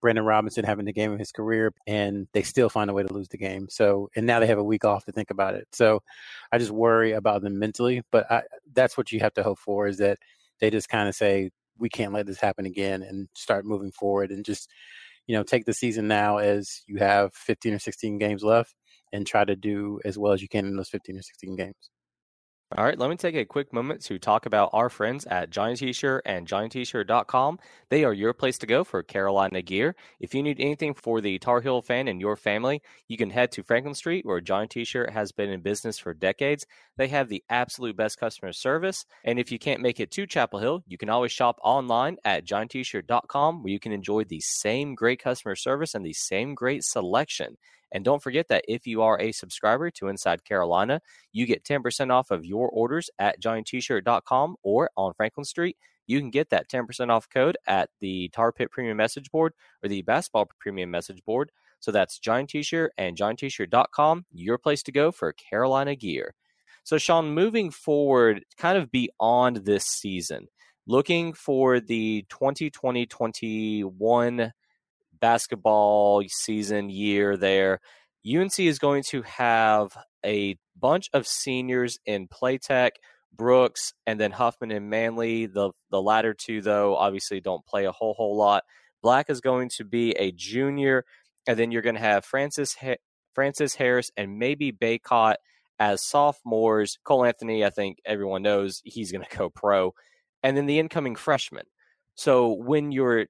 Brandon 0.00 0.24
Robinson 0.24 0.64
having 0.64 0.84
the 0.84 0.92
game 0.92 1.12
of 1.12 1.18
his 1.20 1.30
career, 1.30 1.72
and 1.86 2.26
they 2.32 2.42
still 2.42 2.68
find 2.68 2.90
a 2.90 2.92
way 2.92 3.04
to 3.04 3.12
lose 3.12 3.28
the 3.28 3.38
game. 3.38 3.68
So, 3.70 4.10
and 4.16 4.26
now 4.26 4.40
they 4.40 4.48
have 4.48 4.58
a 4.58 4.64
week 4.64 4.84
off 4.84 5.04
to 5.04 5.12
think 5.12 5.30
about 5.30 5.54
it. 5.54 5.68
So, 5.72 6.02
I 6.50 6.58
just 6.58 6.72
worry 6.72 7.12
about 7.12 7.42
them 7.42 7.58
mentally. 7.60 8.02
But 8.10 8.28
I, 8.30 8.42
that's 8.74 8.96
what 8.98 9.12
you 9.12 9.20
have 9.20 9.34
to 9.34 9.44
hope 9.44 9.60
for 9.60 9.86
is 9.86 9.98
that 9.98 10.18
they 10.62 10.70
just 10.70 10.88
kind 10.88 11.08
of 11.08 11.14
say 11.14 11.50
we 11.78 11.90
can't 11.90 12.14
let 12.14 12.24
this 12.24 12.40
happen 12.40 12.64
again 12.64 13.02
and 13.02 13.28
start 13.34 13.66
moving 13.66 13.90
forward 13.90 14.30
and 14.30 14.44
just 14.44 14.70
you 15.26 15.36
know 15.36 15.42
take 15.42 15.66
the 15.66 15.74
season 15.74 16.08
now 16.08 16.38
as 16.38 16.82
you 16.86 16.98
have 16.98 17.34
15 17.34 17.74
or 17.74 17.78
16 17.78 18.18
games 18.18 18.42
left 18.42 18.74
and 19.12 19.26
try 19.26 19.44
to 19.44 19.56
do 19.56 20.00
as 20.04 20.16
well 20.16 20.32
as 20.32 20.40
you 20.40 20.48
can 20.48 20.64
in 20.64 20.76
those 20.76 20.88
15 20.88 21.18
or 21.18 21.22
16 21.22 21.56
games 21.56 21.90
All 22.74 22.84
right, 22.84 22.98
let 22.98 23.10
me 23.10 23.16
take 23.16 23.34
a 23.34 23.44
quick 23.44 23.70
moment 23.70 24.02
to 24.04 24.18
talk 24.18 24.46
about 24.46 24.70
our 24.72 24.88
friends 24.88 25.26
at 25.26 25.50
Johnny 25.50 25.76
T-Shirt 25.76 26.22
and 26.24 26.48
JohnnyT-Shirt.com. 26.48 27.58
They 27.90 28.02
are 28.04 28.14
your 28.14 28.32
place 28.32 28.56
to 28.58 28.66
go 28.66 28.82
for 28.82 29.02
Carolina 29.02 29.60
gear. 29.60 29.94
If 30.20 30.34
you 30.34 30.42
need 30.42 30.58
anything 30.58 30.94
for 30.94 31.20
the 31.20 31.38
Tar 31.38 31.60
Heel 31.60 31.82
fan 31.82 32.08
and 32.08 32.18
your 32.18 32.34
family, 32.34 32.80
you 33.08 33.18
can 33.18 33.28
head 33.28 33.52
to 33.52 33.62
Franklin 33.62 33.94
Street, 33.94 34.24
where 34.24 34.40
Johnny 34.40 34.68
T-Shirt 34.68 35.10
has 35.10 35.32
been 35.32 35.50
in 35.50 35.60
business 35.60 35.98
for 35.98 36.14
decades. 36.14 36.66
They 36.96 37.08
have 37.08 37.28
the 37.28 37.44
absolute 37.50 37.94
best 37.94 38.18
customer 38.18 38.54
service. 38.54 39.04
And 39.22 39.38
if 39.38 39.52
you 39.52 39.58
can't 39.58 39.82
make 39.82 40.00
it 40.00 40.10
to 40.12 40.26
Chapel 40.26 40.60
Hill, 40.60 40.82
you 40.86 40.96
can 40.96 41.10
always 41.10 41.32
shop 41.32 41.58
online 41.62 42.16
at 42.24 42.46
JohnnyT-Shirt.com, 42.46 43.62
where 43.62 43.72
you 43.72 43.80
can 43.80 43.92
enjoy 43.92 44.24
the 44.24 44.40
same 44.40 44.94
great 44.94 45.22
customer 45.22 45.56
service 45.56 45.94
and 45.94 46.06
the 46.06 46.14
same 46.14 46.54
great 46.54 46.84
selection. 46.84 47.58
And 47.92 48.04
don't 48.04 48.22
forget 48.22 48.48
that 48.48 48.64
if 48.66 48.86
you 48.86 49.02
are 49.02 49.20
a 49.20 49.32
subscriber 49.32 49.90
to 49.92 50.08
Inside 50.08 50.44
Carolina, 50.44 51.00
you 51.32 51.46
get 51.46 51.64
10% 51.64 52.10
off 52.10 52.30
of 52.30 52.44
your 52.44 52.68
orders 52.70 53.10
at 53.18 53.40
johnnytshirt.com 53.40 54.56
or 54.62 54.90
on 54.96 55.12
Franklin 55.14 55.44
Street. 55.44 55.76
You 56.06 56.18
can 56.18 56.30
get 56.30 56.50
that 56.50 56.68
10% 56.68 57.10
off 57.10 57.28
code 57.28 57.56
at 57.66 57.90
the 58.00 58.28
Tar 58.30 58.50
Pit 58.50 58.70
Premium 58.70 58.96
Message 58.96 59.30
Board 59.30 59.52
or 59.82 59.88
the 59.88 60.02
Basketball 60.02 60.50
Premium 60.58 60.90
Message 60.90 61.22
Board. 61.24 61.52
So 61.80 61.92
that's 61.92 62.18
Johnny 62.18 62.46
T-shirt 62.46 62.92
and 62.96 63.16
johnnytshirt.com, 63.16 64.26
your 64.32 64.58
place 64.58 64.82
to 64.84 64.92
go 64.92 65.12
for 65.12 65.32
Carolina 65.32 65.96
gear. 65.96 66.34
So 66.84 66.98
Sean, 66.98 67.34
moving 67.34 67.70
forward, 67.70 68.44
kind 68.56 68.78
of 68.78 68.90
beyond 68.90 69.58
this 69.58 69.84
season, 69.84 70.48
looking 70.86 71.32
for 71.32 71.78
the 71.78 72.26
2020-21 72.30 74.50
basketball 75.22 76.22
season 76.26 76.90
year 76.90 77.38
there, 77.38 77.80
UNC 78.30 78.58
is 78.58 78.78
going 78.78 79.04
to 79.04 79.22
have 79.22 79.96
a 80.26 80.58
bunch 80.78 81.08
of 81.14 81.26
seniors 81.26 81.98
in 82.04 82.28
Platek, 82.28 82.90
Brooks, 83.32 83.94
and 84.06 84.20
then 84.20 84.32
Huffman 84.32 84.70
and 84.70 84.90
Manley. 84.90 85.46
The 85.46 85.70
the 85.90 86.02
latter 86.02 86.34
two, 86.34 86.60
though, 86.60 86.96
obviously 86.96 87.40
don't 87.40 87.64
play 87.64 87.86
a 87.86 87.92
whole 87.92 88.14
whole 88.14 88.36
lot. 88.36 88.64
Black 89.02 89.30
is 89.30 89.40
going 89.40 89.70
to 89.76 89.84
be 89.84 90.10
a 90.12 90.32
junior, 90.32 91.04
and 91.46 91.58
then 91.58 91.70
you're 91.70 91.82
going 91.82 91.96
to 91.96 92.00
have 92.00 92.24
Francis 92.24 92.74
ha- 92.74 93.00
Francis 93.34 93.74
Harris 93.74 94.10
and 94.16 94.38
maybe 94.38 94.72
Bacot 94.72 95.36
as 95.78 96.06
sophomores. 96.06 96.98
Cole 97.04 97.24
Anthony, 97.24 97.64
I 97.64 97.70
think 97.70 97.98
everyone 98.04 98.42
knows 98.42 98.82
he's 98.84 99.10
going 99.10 99.24
to 99.30 99.36
go 99.36 99.48
pro, 99.48 99.94
and 100.42 100.56
then 100.56 100.66
the 100.66 100.78
incoming 100.78 101.16
freshman. 101.16 101.64
So 102.14 102.52
when 102.52 102.92
you're 102.92 103.26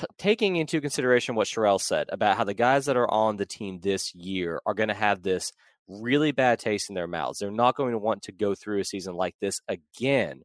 t- 0.00 0.06
taking 0.18 0.56
into 0.56 0.80
consideration 0.80 1.34
what 1.34 1.46
Sherrell 1.46 1.80
said 1.80 2.08
about 2.10 2.36
how 2.36 2.44
the 2.44 2.54
guys 2.54 2.86
that 2.86 2.96
are 2.96 3.10
on 3.10 3.36
the 3.36 3.46
team 3.46 3.80
this 3.80 4.14
year 4.14 4.60
are 4.66 4.74
going 4.74 4.88
to 4.88 4.94
have 4.94 5.22
this 5.22 5.52
really 5.88 6.32
bad 6.32 6.58
taste 6.58 6.88
in 6.88 6.94
their 6.94 7.06
mouths. 7.06 7.38
They're 7.38 7.50
not 7.50 7.76
going 7.76 7.92
to 7.92 7.98
want 7.98 8.22
to 8.22 8.32
go 8.32 8.54
through 8.54 8.80
a 8.80 8.84
season 8.84 9.14
like 9.14 9.34
this 9.40 9.60
again. 9.68 10.42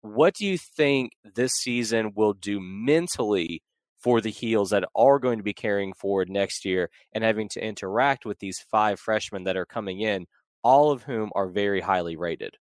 What 0.00 0.34
do 0.34 0.46
you 0.46 0.58
think 0.58 1.12
this 1.34 1.52
season 1.52 2.12
will 2.14 2.32
do 2.32 2.58
mentally 2.60 3.62
for 4.00 4.20
the 4.20 4.30
heels 4.30 4.70
that 4.70 4.84
are 4.96 5.20
going 5.20 5.38
to 5.38 5.44
be 5.44 5.54
carrying 5.54 5.92
forward 5.92 6.28
next 6.28 6.64
year 6.64 6.90
and 7.12 7.22
having 7.22 7.48
to 7.50 7.64
interact 7.64 8.26
with 8.26 8.40
these 8.40 8.58
five 8.70 8.98
freshmen 8.98 9.44
that 9.44 9.56
are 9.56 9.66
coming 9.66 10.00
in, 10.00 10.26
all 10.64 10.90
of 10.90 11.04
whom 11.04 11.30
are 11.36 11.48
very 11.48 11.80
highly 11.80 12.16
rated? 12.16 12.56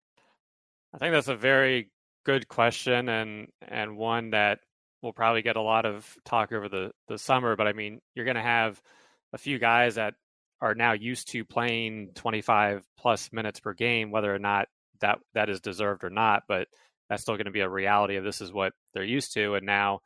I 0.92 0.98
think 0.98 1.12
that's 1.12 1.28
a 1.28 1.36
very 1.36 1.90
good 2.24 2.48
question 2.48 3.08
and 3.08 3.48
and 3.66 3.96
one 3.96 4.30
that 4.30 4.58
will 5.02 5.12
probably 5.12 5.42
get 5.42 5.56
a 5.56 5.62
lot 5.62 5.86
of 5.86 6.06
talk 6.24 6.52
over 6.52 6.68
the 6.68 6.92
the 7.08 7.18
summer. 7.18 7.56
But 7.56 7.66
I 7.66 7.72
mean, 7.72 8.00
you're 8.14 8.24
going 8.24 8.36
to 8.36 8.42
have 8.42 8.80
a 9.32 9.38
few 9.38 9.58
guys 9.58 9.94
that 9.94 10.14
are 10.60 10.74
now 10.74 10.92
used 10.92 11.30
to 11.32 11.44
playing 11.44 12.10
25 12.14 12.84
plus 12.98 13.32
minutes 13.32 13.60
per 13.60 13.72
game, 13.72 14.10
whether 14.10 14.34
or 14.34 14.38
not 14.38 14.68
that 15.00 15.18
that 15.34 15.48
is 15.48 15.60
deserved 15.60 16.04
or 16.04 16.10
not. 16.10 16.42
But 16.48 16.68
that's 17.08 17.22
still 17.22 17.36
going 17.36 17.46
to 17.46 17.50
be 17.52 17.60
a 17.60 17.68
reality 17.68 18.16
of 18.16 18.24
this 18.24 18.40
is 18.40 18.52
what 18.52 18.72
they're 18.94 19.02
used 19.02 19.34
to, 19.34 19.54
and 19.54 19.66
now, 19.66 20.00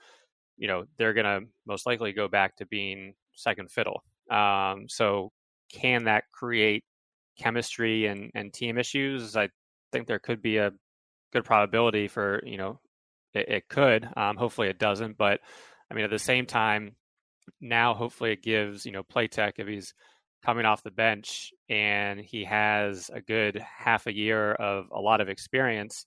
you 0.56 0.68
know, 0.68 0.84
they're 0.96 1.14
going 1.14 1.24
to 1.26 1.46
most 1.66 1.86
likely 1.86 2.12
go 2.12 2.28
back 2.28 2.56
to 2.56 2.66
being 2.66 3.14
second 3.34 3.70
fiddle. 3.70 4.02
Um, 4.30 4.86
so, 4.88 5.30
can 5.72 6.04
that 6.04 6.24
create 6.32 6.84
chemistry 7.38 8.06
and 8.06 8.30
and 8.34 8.52
team 8.52 8.78
issues? 8.78 9.36
I 9.36 9.48
think 9.92 10.06
there 10.06 10.18
could 10.18 10.40
be 10.40 10.58
a 10.58 10.72
good 11.32 11.44
probability 11.44 12.08
for 12.08 12.40
you 12.46 12.56
know 12.56 12.80
it, 13.34 13.48
it 13.48 13.68
could. 13.68 14.08
Um, 14.16 14.36
hopefully, 14.36 14.68
it 14.68 14.78
doesn't. 14.78 15.16
But 15.16 15.40
I 15.90 15.94
mean, 15.94 16.04
at 16.04 16.10
the 16.10 16.18
same 16.18 16.46
time, 16.46 16.96
now 17.60 17.94
hopefully 17.94 18.32
it 18.32 18.42
gives 18.42 18.86
you 18.86 18.92
know 18.92 19.02
Platek 19.02 19.54
if 19.58 19.66
he's 19.66 19.94
coming 20.44 20.66
off 20.66 20.82
the 20.82 20.90
bench 20.90 21.52
and 21.70 22.20
he 22.20 22.44
has 22.44 23.10
a 23.12 23.20
good 23.20 23.62
half 23.76 24.06
a 24.06 24.14
year 24.14 24.52
of 24.52 24.86
a 24.92 25.00
lot 25.00 25.20
of 25.20 25.28
experience. 25.28 26.06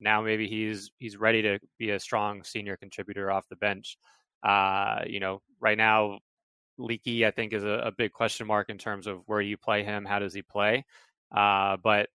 Now 0.00 0.22
maybe 0.22 0.48
he's 0.48 0.90
he's 0.98 1.16
ready 1.16 1.42
to 1.42 1.58
be 1.78 1.90
a 1.90 2.00
strong 2.00 2.42
senior 2.42 2.76
contributor 2.76 3.30
off 3.30 3.48
the 3.48 3.56
bench. 3.56 3.96
Uh, 4.42 5.00
you 5.06 5.20
know, 5.20 5.40
right 5.60 5.78
now, 5.78 6.18
Leaky 6.78 7.26
I 7.26 7.30
think 7.30 7.52
is 7.52 7.64
a, 7.64 7.84
a, 7.86 7.90
big 7.90 8.12
question 8.12 8.46
mark 8.46 8.68
in 8.68 8.76
terms 8.76 9.06
of 9.06 9.20
where 9.26 9.40
you 9.40 9.56
play 9.56 9.82
him, 9.82 10.04
how 10.04 10.18
does 10.18 10.34
he 10.34 10.42
play? 10.42 10.84
Uh, 11.34 11.78
but 11.82 12.10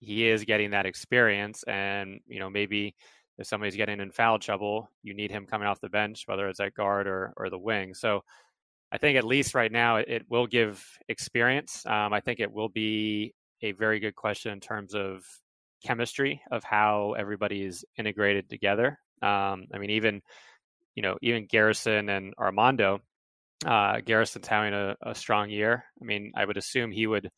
he 0.00 0.26
is 0.26 0.44
getting 0.44 0.70
that 0.70 0.86
experience, 0.86 1.62
and 1.64 2.20
you 2.26 2.38
know 2.38 2.50
maybe 2.50 2.94
if 3.38 3.46
somebody's 3.46 3.76
getting 3.76 4.00
in 4.00 4.10
foul 4.10 4.38
trouble, 4.38 4.90
you 5.02 5.14
need 5.14 5.30
him 5.30 5.46
coming 5.46 5.68
off 5.68 5.80
the 5.80 5.88
bench, 5.88 6.22
whether 6.26 6.48
it's 6.48 6.60
at 6.60 6.74
guard 6.74 7.06
or 7.06 7.32
or 7.36 7.50
the 7.50 7.58
wing. 7.58 7.94
So 7.94 8.22
I 8.92 8.98
think 8.98 9.18
at 9.18 9.24
least 9.24 9.54
right 9.54 9.70
now 9.70 9.96
it, 9.96 10.08
it 10.08 10.22
will 10.28 10.46
give 10.46 10.84
experience. 11.08 11.84
Um, 11.86 12.12
I 12.12 12.20
think 12.20 12.40
it 12.40 12.52
will 12.52 12.68
be 12.68 13.34
a 13.62 13.72
very 13.72 14.00
good 14.00 14.14
question 14.14 14.52
in 14.52 14.60
terms 14.60 14.94
of 14.94 15.24
chemistry 15.84 16.40
of 16.50 16.64
how 16.64 17.14
everybody 17.18 17.62
is 17.62 17.84
integrated 17.98 18.48
together. 18.48 18.98
Um, 19.22 19.66
I 19.72 19.78
mean, 19.78 19.90
even 19.90 20.22
you 20.94 21.02
know, 21.02 21.16
even 21.22 21.46
Garrison 21.46 22.08
and 22.08 22.34
Armando. 22.38 23.00
Uh, 23.64 24.00
Garrison's 24.04 24.48
having 24.48 24.74
a, 24.74 24.96
a 25.02 25.14
strong 25.14 25.50
year. 25.50 25.84
I 26.00 26.04
mean, 26.04 26.32
I 26.36 26.44
would 26.44 26.56
assume 26.56 26.90
he 26.90 27.06
would 27.06 27.30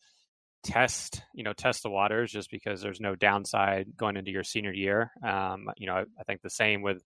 test 0.65 1.23
you 1.35 1.45
know 1.45 1.53
test 1.53 1.83
the 1.83 1.91
waters 1.91 2.33
just 2.33 2.51
because 2.51 2.81
there's 2.81 3.01
no 3.01 3.15
downside 3.15 3.97
going 3.97 4.17
into 4.17 4.31
your 4.31 4.45
senior 4.45 4.73
year. 4.73 5.11
Um, 5.27 5.71
you 5.77 5.87
know 5.87 5.95
I, 5.95 6.01
I, 6.01 6.25
think 6.27 6.43
the 6.43 6.51
same 6.51 6.83
with 6.83 7.03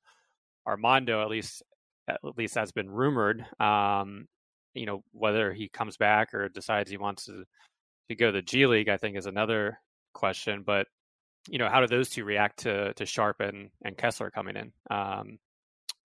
armando 0.67 1.23
at 1.23 1.29
least 1.29 1.63
at 2.09 2.21
least 2.37 2.55
that's 2.55 2.73
been 2.73 2.91
rumored. 2.91 3.45
Um, 3.61 4.27
you 4.75 4.87
know 4.87 5.03
whether 5.13 5.53
he 5.53 5.69
comes 5.69 5.97
back 5.97 6.35
or 6.35 6.49
decides 6.49 6.91
he 6.91 6.97
wants 6.97 7.27
to 7.27 7.45
to 8.09 8.15
go 8.17 8.27
to 8.27 8.33
the 8.33 8.43
g 8.43 8.67
league 8.67 8.89
i 8.89 8.97
think 8.97 9.17
is 9.17 9.27
another 9.27 9.79
question. 10.15 10.63
But 10.65 10.87
you 11.49 11.59
know 11.59 11.69
how 11.69 11.81
do 11.81 11.87
those 11.87 12.09
two 12.09 12.25
react 12.25 12.61
to 12.61 12.95
to 12.95 13.07
Sharpe 13.07 13.41
and, 13.41 13.71
and 13.85 13.97
kessler 13.97 14.31
coming 14.31 14.57
in? 14.57 14.73
Um, 14.91 15.39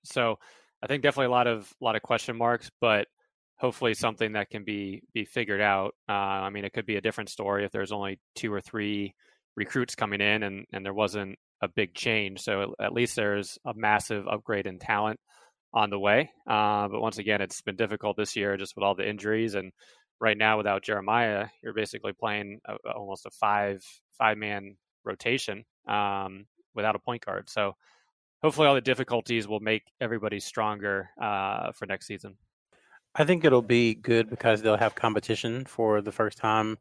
so 0.04 0.40
i 0.84 0.88
think 0.88 1.04
definitely 1.04 1.28
a 1.28 1.32
lot 1.32 1.48
of 1.48 1.72
a 1.82 1.84
lot 1.84 1.96
of 1.96 2.02
question 2.02 2.38
marks 2.38 2.70
but 2.80 3.08
hopefully 3.60 3.94
something 3.94 4.34
that 4.34 4.50
can 4.50 4.64
be 4.64 5.02
be 5.14 5.26
figured 5.26 5.62
out. 5.62 5.96
Uh, 6.10 6.14
I 6.46 6.50
mean, 6.50 6.66
it 6.66 6.74
could 6.74 6.86
be 6.86 6.96
a 6.98 7.02
different 7.02 7.30
story 7.30 7.66
if 7.66 7.72
there's 7.72 7.92
only 7.92 8.20
two 8.36 8.54
or 8.54 8.62
three 8.62 9.14
recruits 9.56 9.96
coming 9.96 10.22
in 10.22 10.44
and 10.44 10.66
and 10.74 10.86
there 10.86 10.94
wasn't 10.94 11.38
a 11.62 11.68
big 11.68 11.94
change. 11.94 12.42
So 12.42 12.76
at 12.80 12.94
least 12.94 13.16
there's 13.16 13.58
a 13.66 13.74
massive 13.76 14.28
upgrade 14.28 14.68
in 14.68 14.80
talent 14.80 15.20
on 15.74 15.90
the 15.90 16.00
way. 16.00 16.30
Uh, 16.48 16.88
but 16.88 17.02
once 17.02 17.18
again, 17.18 17.42
it's 17.42 17.62
been 17.62 17.76
difficult 17.76 18.16
this 18.16 18.36
year 18.36 18.58
just 18.58 18.76
with 18.76 18.84
all 18.84 18.96
the 18.96 19.08
injuries 19.10 19.56
and 19.56 19.72
right 20.20 20.38
now 20.38 20.58
without 20.58 20.84
Jeremiah, 20.84 21.48
you're 21.64 21.74
basically 21.74 22.14
playing 22.14 22.60
a, 22.66 22.76
almost 22.96 23.26
a 23.26 23.32
five 23.32 23.82
five 24.18 24.38
man 24.38 24.78
rotation 25.04 25.64
um, 25.88 26.46
without 26.76 26.96
a 26.96 27.00
point 27.00 27.26
guard. 27.26 27.50
So 27.50 27.74
hopefully 28.42 28.68
all 28.68 28.76
the 28.76 28.82
difficulties 28.82 29.48
will 29.48 29.60
make 29.60 29.84
everybody 30.02 30.40
stronger 30.40 31.10
uh, 31.22 31.72
for 31.74 31.86
next 31.86 32.08
season. 32.08 32.36
I 33.18 33.26
think 33.26 33.44
it'll 33.44 33.64
be 33.64 33.96
good 33.96 34.30
because 34.30 34.62
they'll 34.62 34.78
have 34.78 34.94
competition 34.94 35.66
for 35.66 36.02
the 36.02 36.12
first 36.12 36.38
time 36.38 36.78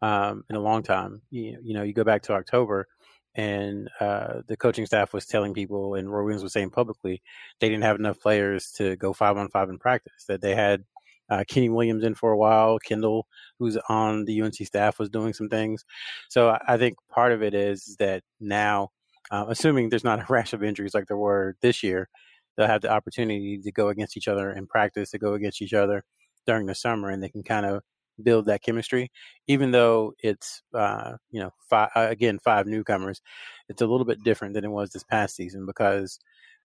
um, 0.00 0.44
in 0.48 0.54
a 0.54 0.60
long 0.60 0.84
time. 0.84 1.22
You, 1.30 1.58
you, 1.62 1.74
know, 1.74 1.82
you 1.82 1.92
go 1.92 2.04
back 2.04 2.22
to 2.22 2.34
October, 2.34 2.86
and 3.34 3.88
uh, 3.98 4.42
the 4.46 4.56
coaching 4.56 4.86
staff 4.86 5.12
was 5.12 5.26
telling 5.26 5.54
people, 5.54 5.96
and 5.96 6.12
Roy 6.12 6.22
Williams 6.22 6.44
was 6.44 6.52
saying 6.52 6.70
publicly, 6.70 7.20
they 7.60 7.68
didn't 7.68 7.82
have 7.82 7.98
enough 7.98 8.20
players 8.20 8.70
to 8.76 8.94
go 8.96 9.12
five 9.12 9.36
on 9.36 9.48
five 9.48 9.70
in 9.70 9.78
practice. 9.78 10.24
That 10.28 10.40
they 10.40 10.54
had 10.54 10.84
uh, 11.28 11.42
Kenny 11.48 11.68
Williams 11.68 12.04
in 12.04 12.14
for 12.14 12.30
a 12.30 12.38
while. 12.38 12.78
Kendall, 12.78 13.26
who's 13.58 13.76
on 13.88 14.24
the 14.24 14.40
UNC 14.40 14.54
staff, 14.54 15.00
was 15.00 15.08
doing 15.08 15.32
some 15.32 15.48
things. 15.48 15.84
So 16.28 16.56
I 16.68 16.76
think 16.76 16.96
part 17.10 17.32
of 17.32 17.42
it 17.42 17.54
is 17.54 17.96
that 17.98 18.22
now, 18.38 18.90
uh, 19.32 19.46
assuming 19.48 19.88
there's 19.88 20.04
not 20.04 20.20
a 20.20 20.26
rash 20.32 20.52
of 20.52 20.62
injuries 20.62 20.94
like 20.94 21.08
there 21.08 21.16
were 21.16 21.56
this 21.60 21.82
year, 21.82 22.08
they'll 22.56 22.66
have 22.66 22.82
the 22.82 22.90
opportunity 22.92 23.58
to 23.58 23.72
go 23.72 23.88
against 23.88 24.16
each 24.16 24.28
other 24.28 24.52
in 24.52 24.66
practice, 24.66 25.10
to 25.10 25.18
go 25.18 25.34
against 25.34 25.62
each 25.62 25.74
other 25.74 26.04
during 26.46 26.66
the 26.66 26.74
summer, 26.74 27.10
and 27.10 27.22
they 27.22 27.28
can 27.28 27.42
kind 27.42 27.66
of 27.66 27.82
build 28.22 28.46
that 28.46 28.62
chemistry. 28.62 29.10
Even 29.46 29.70
though 29.70 30.12
it's 30.22 30.62
uh, 30.74 31.12
you 31.30 31.40
know 31.40 31.50
five, 31.68 31.90
uh, 31.94 32.08
again 32.10 32.38
five 32.44 32.66
newcomers, 32.66 33.20
it's 33.68 33.82
a 33.82 33.86
little 33.86 34.06
bit 34.06 34.22
different 34.22 34.54
than 34.54 34.64
it 34.64 34.70
was 34.70 34.90
this 34.90 35.04
past 35.04 35.36
season 35.36 35.66
because 35.66 36.18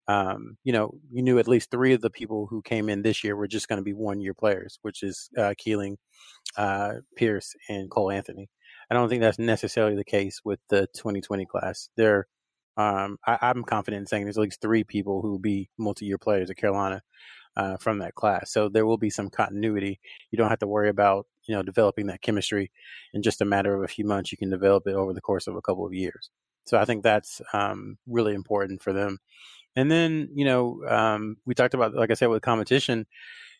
um, 0.08 0.56
you 0.64 0.72
know 0.72 0.92
you 1.10 1.22
knew 1.22 1.38
at 1.38 1.48
least 1.48 1.70
three 1.70 1.92
of 1.92 2.00
the 2.00 2.10
people 2.10 2.46
who 2.46 2.62
came 2.62 2.88
in 2.88 3.02
this 3.02 3.22
year 3.24 3.36
were 3.36 3.48
just 3.48 3.68
going 3.68 3.78
to 3.78 3.84
be 3.84 3.94
one 3.94 4.20
year 4.20 4.34
players, 4.34 4.78
which 4.82 5.02
is 5.02 5.30
uh, 5.38 5.54
Keeling, 5.58 5.98
uh, 6.56 6.94
Pierce, 7.16 7.54
and 7.68 7.90
Cole 7.90 8.10
Anthony. 8.10 8.48
I 8.90 8.94
don't 8.94 9.08
think 9.08 9.20
that's 9.20 9.38
necessarily 9.38 9.96
the 9.96 10.04
case 10.04 10.40
with 10.44 10.60
the 10.70 10.86
2020 10.94 11.44
class. 11.44 11.90
There, 11.96 12.26
um, 12.78 13.18
I, 13.26 13.50
am 13.50 13.64
confident 13.64 14.02
in 14.02 14.06
saying 14.06 14.24
there's 14.24 14.38
at 14.38 14.42
least 14.42 14.60
three 14.60 14.84
people 14.84 15.20
who 15.20 15.32
will 15.32 15.40
be 15.40 15.68
multi-year 15.76 16.16
players 16.16 16.48
at 16.48 16.56
Carolina 16.56 17.02
uh, 17.56 17.76
from 17.76 17.98
that 17.98 18.14
class. 18.14 18.52
So 18.52 18.68
there 18.68 18.86
will 18.86 18.96
be 18.96 19.10
some 19.10 19.30
continuity. 19.30 19.98
You 20.30 20.38
don't 20.38 20.48
have 20.48 20.60
to 20.60 20.66
worry 20.68 20.88
about 20.88 21.26
you 21.44 21.54
know 21.54 21.62
developing 21.62 22.06
that 22.06 22.22
chemistry 22.22 22.70
in 23.12 23.22
just 23.22 23.40
a 23.40 23.44
matter 23.44 23.74
of 23.74 23.82
a 23.82 23.88
few 23.88 24.04
months. 24.04 24.30
You 24.30 24.38
can 24.38 24.48
develop 24.48 24.86
it 24.86 24.94
over 24.94 25.12
the 25.12 25.20
course 25.20 25.48
of 25.48 25.56
a 25.56 25.60
couple 25.60 25.84
of 25.84 25.92
years. 25.92 26.30
So 26.66 26.78
I 26.78 26.84
think 26.84 27.02
that's 27.02 27.42
um, 27.52 27.98
really 28.06 28.34
important 28.34 28.80
for 28.80 28.92
them. 28.92 29.18
And 29.74 29.90
then 29.90 30.28
you 30.34 30.44
know 30.44 30.84
um, 30.88 31.36
we 31.44 31.54
talked 31.54 31.74
about 31.74 31.94
like 31.94 32.12
I 32.12 32.14
said 32.14 32.28
with 32.28 32.42
competition. 32.42 33.06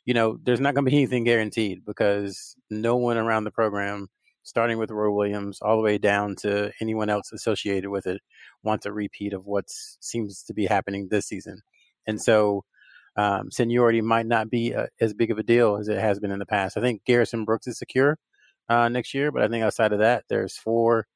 You 0.04 0.14
know, 0.14 0.38
there's 0.42 0.60
not 0.60 0.75
going 0.75 0.87
to 0.87 0.90
be 0.90 0.96
anything 0.96 1.25
guaranteed 1.25 1.84
because 1.84 2.56
no 2.70 2.96
one 2.96 3.18
around 3.18 3.44
the 3.44 3.50
program 3.50 4.08
starting 4.48 4.78
with 4.78 4.90
Roy 4.90 5.10
Williams 5.10 5.58
all 5.60 5.76
the 5.76 5.82
way 5.82 5.98
down 5.98 6.34
to 6.36 6.72
anyone 6.80 7.10
else 7.10 7.32
associated 7.32 7.90
with 7.90 8.06
it, 8.06 8.22
wants 8.62 8.86
a 8.86 8.92
repeat 8.92 9.34
of 9.34 9.44
what 9.44 9.66
seems 9.68 10.42
to 10.44 10.54
be 10.54 10.64
happening 10.64 11.08
this 11.10 11.26
season. 11.26 11.60
And 12.06 12.18
so 12.20 12.64
um, 13.14 13.50
seniority 13.50 14.00
might 14.00 14.24
not 14.24 14.48
be 14.48 14.74
uh, 14.74 14.86
as 15.02 15.12
big 15.12 15.30
of 15.30 15.38
a 15.38 15.42
deal 15.42 15.76
as 15.76 15.88
it 15.88 15.98
has 15.98 16.18
been 16.18 16.30
in 16.30 16.38
the 16.38 16.46
past. 16.46 16.78
I 16.78 16.80
think 16.80 17.04
Garrison 17.04 17.44
Brooks 17.44 17.66
is 17.66 17.76
secure 17.76 18.16
uh, 18.70 18.88
next 18.88 19.12
year, 19.12 19.30
but 19.30 19.42
I 19.42 19.48
think 19.48 19.62
outside 19.62 19.92
of 19.92 19.98
that, 19.98 20.24
there's 20.30 20.56
four 20.56 21.06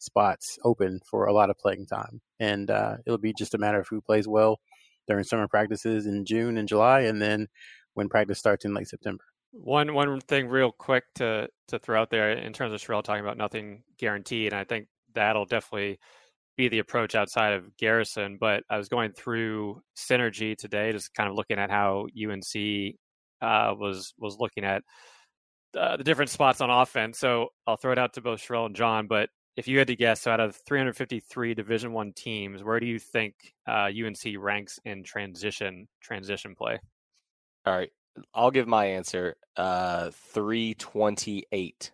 spots 0.00 0.58
open 0.64 1.00
for 1.08 1.26
a 1.26 1.32
lot 1.32 1.48
of 1.50 1.58
playing 1.58 1.86
time. 1.86 2.20
And 2.40 2.72
uh, 2.72 2.96
it'll 3.06 3.18
be 3.18 3.32
just 3.32 3.54
a 3.54 3.58
matter 3.58 3.78
of 3.78 3.86
who 3.88 4.00
plays 4.00 4.26
well 4.26 4.58
during 5.06 5.22
summer 5.22 5.46
practices 5.46 6.06
in 6.06 6.24
June 6.24 6.58
and 6.58 6.66
July, 6.66 7.02
and 7.02 7.22
then 7.22 7.46
when 7.94 8.08
practice 8.08 8.38
starts 8.40 8.64
in 8.64 8.74
late 8.74 8.88
September. 8.88 9.24
One 9.52 9.94
one 9.94 10.20
thing 10.20 10.48
real 10.48 10.72
quick 10.72 11.04
to 11.16 11.48
to 11.68 11.78
throw 11.78 12.00
out 12.00 12.10
there 12.10 12.32
in 12.32 12.52
terms 12.52 12.72
of 12.72 12.80
Sherrell 12.80 13.02
talking 13.02 13.24
about 13.24 13.36
nothing 13.36 13.82
guaranteed, 13.98 14.52
and 14.52 14.60
I 14.60 14.64
think 14.64 14.86
that'll 15.14 15.44
definitely 15.44 15.98
be 16.56 16.68
the 16.68 16.78
approach 16.78 17.14
outside 17.14 17.54
of 17.54 17.76
Garrison. 17.76 18.36
But 18.38 18.62
I 18.70 18.78
was 18.78 18.88
going 18.88 19.12
through 19.12 19.82
synergy 19.96 20.56
today, 20.56 20.92
just 20.92 21.14
kind 21.14 21.28
of 21.28 21.34
looking 21.34 21.58
at 21.58 21.70
how 21.70 22.06
UNC 22.16 22.94
uh, 23.42 23.74
was 23.76 24.14
was 24.18 24.36
looking 24.38 24.64
at 24.64 24.82
uh, 25.76 25.96
the 25.96 26.04
different 26.04 26.30
spots 26.30 26.60
on 26.60 26.70
offense. 26.70 27.18
So 27.18 27.48
I'll 27.66 27.76
throw 27.76 27.92
it 27.92 27.98
out 27.98 28.14
to 28.14 28.20
both 28.20 28.40
Sherrell 28.40 28.66
and 28.66 28.76
John. 28.76 29.06
But 29.06 29.30
if 29.56 29.68
you 29.68 29.78
had 29.78 29.88
to 29.88 29.96
guess, 29.96 30.22
so 30.22 30.30
out 30.30 30.40
of 30.40 30.56
353 30.66 31.54
Division 31.54 31.92
One 31.92 32.12
teams, 32.12 32.62
where 32.62 32.80
do 32.80 32.86
you 32.86 32.98
think 32.98 33.34
uh, 33.68 33.88
UNC 33.88 34.36
ranks 34.38 34.78
in 34.84 35.02
transition 35.02 35.88
transition 36.00 36.54
play? 36.54 36.78
All 37.66 37.76
right, 37.76 37.90
I'll 38.34 38.50
give 38.50 38.68
my 38.68 38.86
answer. 38.86 39.36
Uh, 39.56 40.10
three 40.32 40.74
twenty 40.74 41.44
eight. 41.52 41.92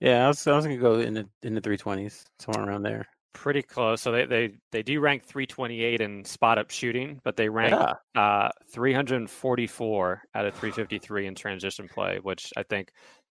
Yeah, 0.00 0.24
I 0.24 0.28
was, 0.28 0.46
I 0.46 0.56
was 0.56 0.64
gonna 0.64 0.78
go 0.78 1.00
in 1.00 1.14
the 1.14 1.28
in 1.42 1.54
the 1.54 1.60
three 1.60 1.76
twenties, 1.76 2.24
somewhere 2.38 2.68
around 2.68 2.82
there. 2.82 3.06
Pretty 3.32 3.62
close. 3.62 4.00
So 4.00 4.12
they 4.12 4.26
they 4.26 4.52
they 4.72 4.82
do 4.82 5.00
rank 5.00 5.24
three 5.24 5.46
twenty 5.46 5.82
eight 5.82 6.00
in 6.00 6.24
spot 6.24 6.58
up 6.58 6.70
shooting, 6.70 7.20
but 7.24 7.36
they 7.36 7.48
rank 7.48 7.72
yeah. 7.72 7.94
uh 8.20 8.50
three 8.72 8.92
hundred 8.92 9.16
and 9.16 9.30
forty 9.30 9.66
four 9.66 10.22
out 10.34 10.46
of 10.46 10.54
three 10.54 10.70
fifty 10.70 10.98
three 10.98 11.26
in 11.26 11.34
transition 11.34 11.88
play, 11.88 12.18
which 12.22 12.52
I 12.56 12.62
think, 12.64 12.90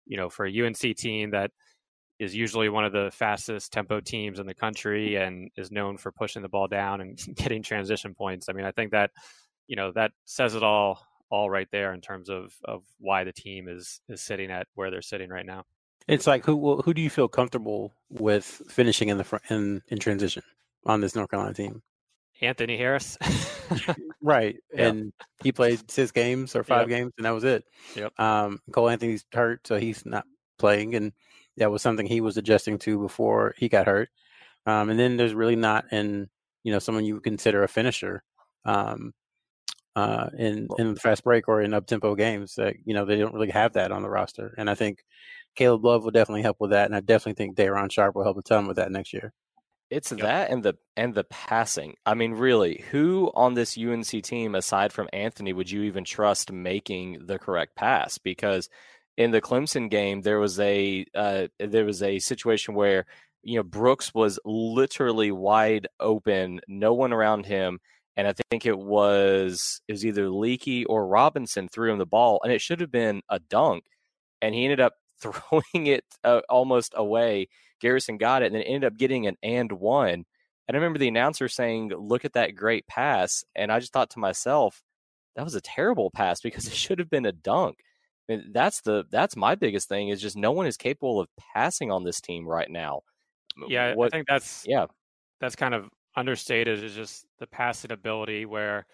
you 0.06 0.16
know, 0.16 0.28
for 0.28 0.46
a 0.46 0.66
UNC 0.66 0.96
team 0.96 1.30
that 1.30 1.50
is 2.18 2.34
usually 2.34 2.68
one 2.68 2.84
of 2.84 2.92
the 2.92 3.10
fastest 3.12 3.72
tempo 3.72 4.00
teams 4.00 4.38
in 4.38 4.46
the 4.46 4.54
country 4.54 5.16
and 5.16 5.50
is 5.56 5.70
known 5.70 5.96
for 5.96 6.12
pushing 6.12 6.42
the 6.42 6.48
ball 6.48 6.68
down 6.68 7.00
and 7.00 7.18
getting 7.36 7.62
transition 7.62 8.14
points. 8.14 8.48
I 8.48 8.52
mean, 8.52 8.64
I 8.64 8.72
think 8.72 8.92
that, 8.92 9.10
you 9.66 9.76
know, 9.76 9.92
that 9.94 10.12
says 10.24 10.54
it 10.54 10.62
all 10.62 11.04
all 11.34 11.50
right 11.50 11.66
there 11.72 11.92
in 11.92 12.00
terms 12.00 12.30
of 12.30 12.54
of 12.64 12.84
why 13.00 13.24
the 13.24 13.32
team 13.32 13.66
is 13.66 14.00
is 14.08 14.22
sitting 14.22 14.52
at 14.52 14.68
where 14.74 14.92
they're 14.92 15.02
sitting 15.02 15.30
right 15.30 15.44
now. 15.44 15.64
It's 16.06 16.28
like 16.28 16.44
who 16.44 16.80
who 16.82 16.94
do 16.94 17.02
you 17.02 17.10
feel 17.10 17.26
comfortable 17.26 17.92
with 18.08 18.44
finishing 18.68 19.08
in 19.08 19.18
the 19.18 19.24
front 19.24 19.42
in, 19.50 19.82
in 19.88 19.98
transition 19.98 20.44
on 20.86 21.00
this 21.00 21.16
North 21.16 21.30
Carolina 21.30 21.52
team? 21.52 21.82
Anthony 22.40 22.76
Harris. 22.76 23.18
right. 24.22 24.56
Yep. 24.74 24.94
And 24.94 25.12
he 25.42 25.50
played 25.50 25.90
six 25.90 26.12
games 26.12 26.54
or 26.54 26.62
five 26.62 26.88
yep. 26.88 26.98
games 26.98 27.12
and 27.16 27.24
that 27.24 27.30
was 27.30 27.42
it. 27.42 27.64
Yep. 27.96 28.20
Um, 28.20 28.60
Cole 28.70 28.90
Anthony's 28.90 29.24
hurt, 29.32 29.66
so 29.66 29.76
he's 29.76 30.06
not 30.06 30.24
playing 30.58 30.94
and 30.94 31.12
that 31.56 31.70
was 31.70 31.82
something 31.82 32.06
he 32.06 32.20
was 32.20 32.36
adjusting 32.36 32.78
to 32.80 32.98
before 32.98 33.54
he 33.56 33.68
got 33.68 33.86
hurt. 33.86 34.08
Um, 34.66 34.90
and 34.90 34.98
then 34.98 35.16
there's 35.16 35.34
really 35.34 35.56
not 35.56 35.86
in 35.90 36.28
you 36.62 36.72
know 36.72 36.78
someone 36.78 37.04
you 37.04 37.14
would 37.14 37.24
consider 37.24 37.64
a 37.64 37.68
finisher. 37.68 38.22
Um, 38.64 39.14
uh, 39.96 40.28
in 40.36 40.68
in 40.78 40.94
the 40.94 41.00
fast 41.00 41.24
break 41.24 41.48
or 41.48 41.62
in 41.62 41.74
up 41.74 41.86
tempo 41.86 42.14
games. 42.14 42.54
That 42.56 42.76
you 42.84 42.94
know 42.94 43.04
they 43.04 43.18
don't 43.18 43.34
really 43.34 43.50
have 43.50 43.74
that 43.74 43.92
on 43.92 44.02
the 44.02 44.10
roster, 44.10 44.54
and 44.58 44.68
I 44.68 44.74
think 44.74 45.04
Caleb 45.54 45.84
Love 45.84 46.04
will 46.04 46.10
definitely 46.10 46.42
help 46.42 46.58
with 46.60 46.70
that, 46.70 46.86
and 46.86 46.96
I 46.96 47.00
definitely 47.00 47.34
think 47.34 47.56
Day'Ron 47.56 47.88
Sharpe 47.88 48.14
will 48.14 48.24
help 48.24 48.38
a 48.38 48.42
ton 48.42 48.66
with 48.66 48.76
that 48.76 48.90
next 48.90 49.12
year. 49.12 49.32
It's 49.90 50.10
yep. 50.10 50.20
that 50.20 50.50
and 50.50 50.62
the 50.62 50.74
and 50.96 51.14
the 51.14 51.24
passing. 51.24 51.94
I 52.04 52.14
mean, 52.14 52.32
really, 52.32 52.82
who 52.90 53.30
on 53.34 53.54
this 53.54 53.78
UNC 53.78 54.22
team 54.22 54.54
aside 54.54 54.92
from 54.92 55.08
Anthony 55.12 55.52
would 55.52 55.70
you 55.70 55.82
even 55.82 56.04
trust 56.04 56.50
making 56.50 57.26
the 57.26 57.38
correct 57.38 57.76
pass? 57.76 58.18
Because 58.18 58.68
in 59.16 59.30
the 59.30 59.40
Clemson 59.40 59.90
game, 59.90 60.22
there 60.22 60.40
was 60.40 60.58
a 60.58 61.06
uh, 61.14 61.46
there 61.58 61.84
was 61.84 62.02
a 62.02 62.18
situation 62.18 62.74
where 62.74 63.06
you 63.42 63.56
know 63.56 63.62
Brooks 63.62 64.12
was 64.14 64.40
literally 64.44 65.30
wide 65.30 65.86
open, 66.00 66.60
no 66.66 66.94
one 66.94 67.12
around 67.12 67.46
him, 67.46 67.78
and 68.16 68.28
I 68.28 68.34
think 68.50 68.66
it 68.66 68.78
was 68.78 69.80
it 69.88 69.92
was 69.92 70.06
either 70.06 70.28
Leaky 70.28 70.84
or 70.84 71.06
Robinson 71.06 71.68
threw 71.68 71.92
him 71.92 71.98
the 71.98 72.06
ball, 72.06 72.40
and 72.42 72.52
it 72.52 72.60
should 72.60 72.80
have 72.80 72.92
been 72.92 73.22
a 73.28 73.38
dunk, 73.38 73.84
and 74.40 74.54
he 74.54 74.64
ended 74.64 74.80
up 74.80 74.94
throwing 75.20 75.86
it 75.86 76.04
uh, 76.22 76.40
almost 76.48 76.92
away. 76.96 77.48
Garrison 77.80 78.18
got 78.18 78.42
it, 78.42 78.46
and 78.46 78.54
then 78.54 78.62
ended 78.62 78.84
up 78.84 78.96
getting 78.96 79.26
an 79.26 79.36
and 79.42 79.72
one. 79.72 80.24
And 80.66 80.74
I 80.74 80.78
remember 80.78 80.98
the 80.98 81.08
announcer 81.08 81.48
saying, 81.48 81.90
"Look 81.90 82.24
at 82.24 82.34
that 82.34 82.54
great 82.54 82.86
pass," 82.86 83.44
and 83.54 83.72
I 83.72 83.80
just 83.80 83.92
thought 83.92 84.10
to 84.10 84.18
myself, 84.18 84.82
"That 85.36 85.44
was 85.44 85.54
a 85.54 85.60
terrible 85.60 86.10
pass 86.10 86.40
because 86.42 86.66
it 86.66 86.74
should 86.74 86.98
have 86.98 87.10
been 87.10 87.26
a 87.26 87.32
dunk." 87.32 87.78
I 88.28 88.36
mean, 88.36 88.52
that's 88.52 88.80
the 88.82 89.04
that's 89.10 89.36
my 89.36 89.54
biggest 89.54 89.88
thing 89.88 90.08
is 90.08 90.22
just 90.22 90.36
no 90.36 90.52
one 90.52 90.66
is 90.66 90.76
capable 90.76 91.20
of 91.20 91.28
passing 91.54 91.90
on 91.90 92.04
this 92.04 92.20
team 92.20 92.46
right 92.46 92.70
now. 92.70 93.02
Yeah, 93.68 93.94
what, 93.94 94.06
I 94.06 94.16
think 94.16 94.28
that's 94.28 94.64
yeah, 94.66 94.86
that's 95.40 95.56
kind 95.56 95.74
of 95.74 95.88
understated 96.16 96.82
is 96.82 96.94
just 96.94 97.26
the 97.38 97.46
passing 97.46 97.92
ability 97.92 98.46
where 98.46 98.86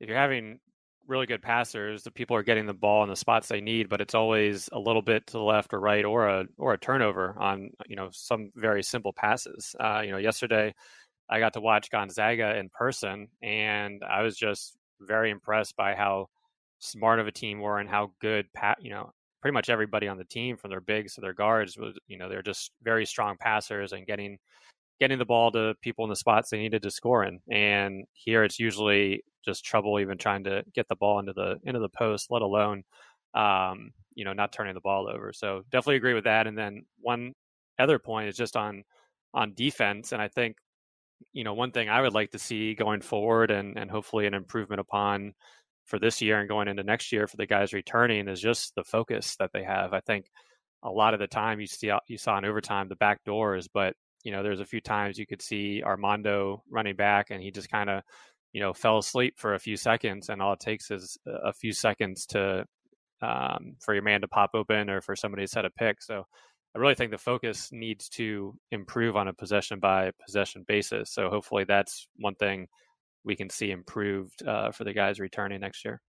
if 0.00 0.08
you're 0.08 0.18
having 0.18 0.60
really 1.06 1.26
good 1.26 1.42
passers, 1.42 2.02
the 2.02 2.10
people 2.10 2.36
are 2.36 2.42
getting 2.42 2.66
the 2.66 2.74
ball 2.74 3.02
in 3.02 3.08
the 3.08 3.16
spots 3.16 3.48
they 3.48 3.60
need, 3.60 3.88
but 3.88 4.00
it's 4.00 4.14
always 4.14 4.68
a 4.72 4.78
little 4.78 5.02
bit 5.02 5.26
to 5.26 5.32
the 5.32 5.42
left 5.42 5.72
or 5.72 5.80
right 5.80 6.04
or 6.04 6.28
a 6.28 6.44
or 6.58 6.74
a 6.74 6.78
turnover 6.78 7.34
on 7.38 7.70
you 7.86 7.96
know 7.96 8.08
some 8.12 8.50
very 8.54 8.82
simple 8.82 9.12
passes. 9.12 9.74
Uh, 9.80 10.02
you 10.04 10.12
know, 10.12 10.18
yesterday 10.18 10.74
I 11.30 11.40
got 11.40 11.54
to 11.54 11.60
watch 11.60 11.90
Gonzaga 11.90 12.56
in 12.56 12.68
person, 12.68 13.28
and 13.42 14.02
I 14.04 14.22
was 14.22 14.36
just 14.36 14.76
very 15.00 15.30
impressed 15.30 15.76
by 15.76 15.94
how 15.94 16.28
smart 16.80 17.18
of 17.18 17.26
a 17.26 17.32
team 17.32 17.60
were 17.60 17.78
and 17.78 17.88
how 17.88 18.12
good 18.20 18.46
pat 18.54 18.78
you 18.80 18.90
know 18.90 19.10
pretty 19.40 19.52
much 19.52 19.68
everybody 19.70 20.08
on 20.08 20.16
the 20.16 20.24
team 20.24 20.56
from 20.56 20.70
their 20.70 20.80
bigs 20.80 21.14
to 21.14 21.20
their 21.20 21.32
guards 21.32 21.76
was 21.76 21.96
you 22.06 22.18
know 22.18 22.28
they're 22.28 22.42
just 22.42 22.72
very 22.82 23.04
strong 23.06 23.36
passers 23.38 23.92
and 23.92 24.06
getting 24.06 24.38
getting 25.00 25.18
the 25.18 25.24
ball 25.24 25.50
to 25.52 25.74
people 25.82 26.04
in 26.04 26.10
the 26.10 26.16
spots 26.16 26.50
they 26.50 26.58
needed 26.58 26.82
to 26.82 26.90
score 26.90 27.24
in. 27.24 27.40
And 27.50 28.04
here 28.12 28.44
it's 28.44 28.58
usually 28.58 29.22
just 29.44 29.64
trouble 29.64 30.00
even 30.00 30.18
trying 30.18 30.44
to 30.44 30.64
get 30.74 30.88
the 30.88 30.96
ball 30.96 31.18
into 31.18 31.32
the 31.32 31.56
into 31.64 31.80
the 31.80 31.88
post, 31.88 32.30
let 32.30 32.42
alone 32.42 32.82
um, 33.34 33.92
you 34.14 34.24
know 34.24 34.32
not 34.32 34.52
turning 34.52 34.74
the 34.74 34.80
ball 34.80 35.08
over. 35.08 35.32
So 35.32 35.62
definitely 35.70 35.96
agree 35.96 36.14
with 36.14 36.24
that. 36.24 36.46
And 36.46 36.56
then 36.56 36.84
one 37.00 37.32
other 37.78 37.98
point 37.98 38.28
is 38.28 38.36
just 38.36 38.56
on 38.56 38.84
on 39.34 39.54
defense, 39.54 40.12
and 40.12 40.20
I 40.20 40.28
think 40.28 40.56
you 41.32 41.44
know 41.44 41.54
one 41.54 41.72
thing 41.72 41.88
I 41.88 42.00
would 42.00 42.14
like 42.14 42.32
to 42.32 42.38
see 42.38 42.74
going 42.74 43.00
forward, 43.00 43.50
and 43.50 43.78
and 43.78 43.90
hopefully 43.90 44.26
an 44.26 44.34
improvement 44.34 44.80
upon 44.80 45.34
for 45.86 45.98
this 45.98 46.20
year 46.20 46.38
and 46.38 46.48
going 46.48 46.68
into 46.68 46.82
next 46.82 47.12
year 47.12 47.26
for 47.26 47.38
the 47.38 47.46
guys 47.46 47.72
returning 47.72 48.28
is 48.28 48.40
just 48.40 48.74
the 48.74 48.84
focus 48.84 49.36
that 49.36 49.50
they 49.54 49.64
have. 49.64 49.94
I 49.94 50.00
think 50.00 50.26
a 50.82 50.90
lot 50.90 51.14
of 51.14 51.20
the 51.20 51.26
time 51.26 51.60
you 51.60 51.66
see 51.66 51.90
you 52.08 52.18
saw 52.18 52.38
in 52.38 52.44
overtime 52.44 52.88
the 52.88 52.96
back 52.96 53.24
doors, 53.24 53.68
but 53.72 53.94
you 54.24 54.32
know, 54.32 54.42
there's 54.42 54.60
a 54.60 54.66
few 54.66 54.80
times 54.80 55.18
you 55.18 55.26
could 55.26 55.42
see 55.42 55.82
Armando 55.82 56.62
running 56.70 56.96
back 56.96 57.30
and 57.30 57.42
he 57.42 57.50
just 57.50 57.70
kind 57.70 57.88
of, 57.90 58.02
you 58.52 58.60
know, 58.60 58.72
fell 58.72 58.98
asleep 58.98 59.34
for 59.36 59.54
a 59.54 59.58
few 59.58 59.76
seconds. 59.76 60.28
And 60.28 60.42
all 60.42 60.52
it 60.54 60.60
takes 60.60 60.90
is 60.90 61.18
a 61.26 61.52
few 61.52 61.72
seconds 61.72 62.26
to, 62.26 62.64
um, 63.22 63.76
for 63.80 63.94
your 63.94 64.02
man 64.02 64.20
to 64.22 64.28
pop 64.28 64.50
open 64.54 64.90
or 64.90 65.00
for 65.00 65.16
somebody 65.16 65.44
to 65.44 65.48
set 65.48 65.64
a 65.64 65.70
pick. 65.70 66.02
So 66.02 66.24
I 66.74 66.78
really 66.78 66.94
think 66.94 67.10
the 67.10 67.18
focus 67.18 67.70
needs 67.72 68.08
to 68.10 68.54
improve 68.70 69.16
on 69.16 69.28
a 69.28 69.32
possession 69.32 69.80
by 69.80 70.12
possession 70.24 70.64
basis. 70.66 71.10
So 71.10 71.28
hopefully 71.30 71.64
that's 71.64 72.08
one 72.16 72.34
thing 72.34 72.68
we 73.24 73.36
can 73.36 73.50
see 73.50 73.70
improved 73.70 74.46
uh, 74.46 74.70
for 74.72 74.84
the 74.84 74.92
guys 74.92 75.20
returning 75.20 75.60
next 75.60 75.84
year. 75.84 76.00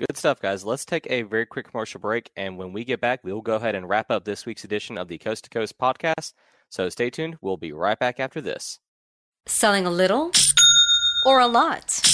Good 0.00 0.16
stuff, 0.16 0.40
guys. 0.40 0.64
Let's 0.64 0.84
take 0.84 1.06
a 1.08 1.22
very 1.22 1.46
quick 1.46 1.70
commercial 1.70 2.00
break. 2.00 2.30
And 2.36 2.58
when 2.58 2.72
we 2.72 2.84
get 2.84 3.00
back, 3.00 3.20
we'll 3.22 3.40
go 3.40 3.54
ahead 3.54 3.76
and 3.76 3.88
wrap 3.88 4.10
up 4.10 4.24
this 4.24 4.44
week's 4.44 4.64
edition 4.64 4.98
of 4.98 5.06
the 5.06 5.18
Coast 5.18 5.44
to 5.44 5.50
Coast 5.50 5.78
podcast. 5.78 6.32
So 6.70 6.88
stay 6.88 7.10
tuned. 7.10 7.36
We'll 7.40 7.56
be 7.56 7.72
right 7.72 7.98
back 7.98 8.18
after 8.18 8.40
this. 8.40 8.78
Selling 9.46 9.86
a 9.86 9.90
little 9.90 10.32
or 11.26 11.40
a 11.40 11.46
lot? 11.46 12.13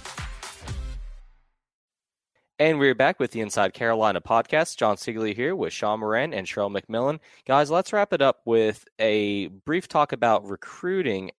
And 2.61 2.77
we're 2.77 2.93
back 2.93 3.19
with 3.19 3.31
the 3.31 3.41
Inside 3.41 3.73
Carolina 3.73 4.21
podcast. 4.21 4.77
John 4.77 4.95
Seiglie 4.95 5.35
here 5.35 5.55
with 5.55 5.73
Sean 5.73 5.99
Moran 5.99 6.31
and 6.31 6.45
Sherrell 6.45 6.71
McMillan. 6.71 7.17
Guys, 7.47 7.71
let's 7.71 7.91
wrap 7.91 8.13
it 8.13 8.21
up 8.21 8.41
with 8.45 8.85
a 8.99 9.47
brief 9.47 9.87
talk 9.87 10.11
about 10.11 10.45
recruiting. 10.45 11.31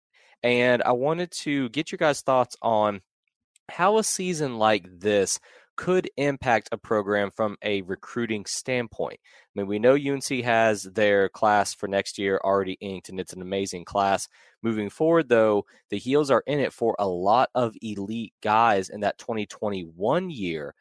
And 0.42 0.82
I 0.82 0.90
wanted 0.90 1.30
to 1.42 1.68
get 1.68 1.92
your 1.92 1.98
guys' 1.98 2.22
thoughts 2.22 2.56
on 2.60 3.02
how 3.68 3.98
a 3.98 4.02
season 4.02 4.58
like 4.58 4.84
this 4.98 5.38
could 5.76 6.10
impact 6.16 6.70
a 6.72 6.76
program 6.76 7.30
from 7.30 7.56
a 7.62 7.82
recruiting 7.82 8.44
standpoint. 8.44 9.20
I 9.22 9.60
mean, 9.60 9.68
we 9.68 9.78
know 9.78 9.94
UNC 9.94 10.26
has 10.42 10.82
their 10.82 11.28
class 11.28 11.72
for 11.72 11.86
next 11.86 12.18
year 12.18 12.40
already 12.42 12.76
inked, 12.80 13.10
and 13.10 13.20
it's 13.20 13.32
an 13.32 13.42
amazing 13.42 13.84
class. 13.84 14.26
Moving 14.60 14.90
forward, 14.90 15.28
though, 15.28 15.66
the 15.88 15.98
Heels 15.98 16.32
are 16.32 16.42
in 16.48 16.58
it 16.58 16.72
for 16.72 16.96
a 16.98 17.06
lot 17.06 17.48
of 17.54 17.76
elite 17.80 18.32
guys 18.42 18.88
in 18.88 19.02
that 19.02 19.18
2021 19.18 20.28
year. 20.28 20.74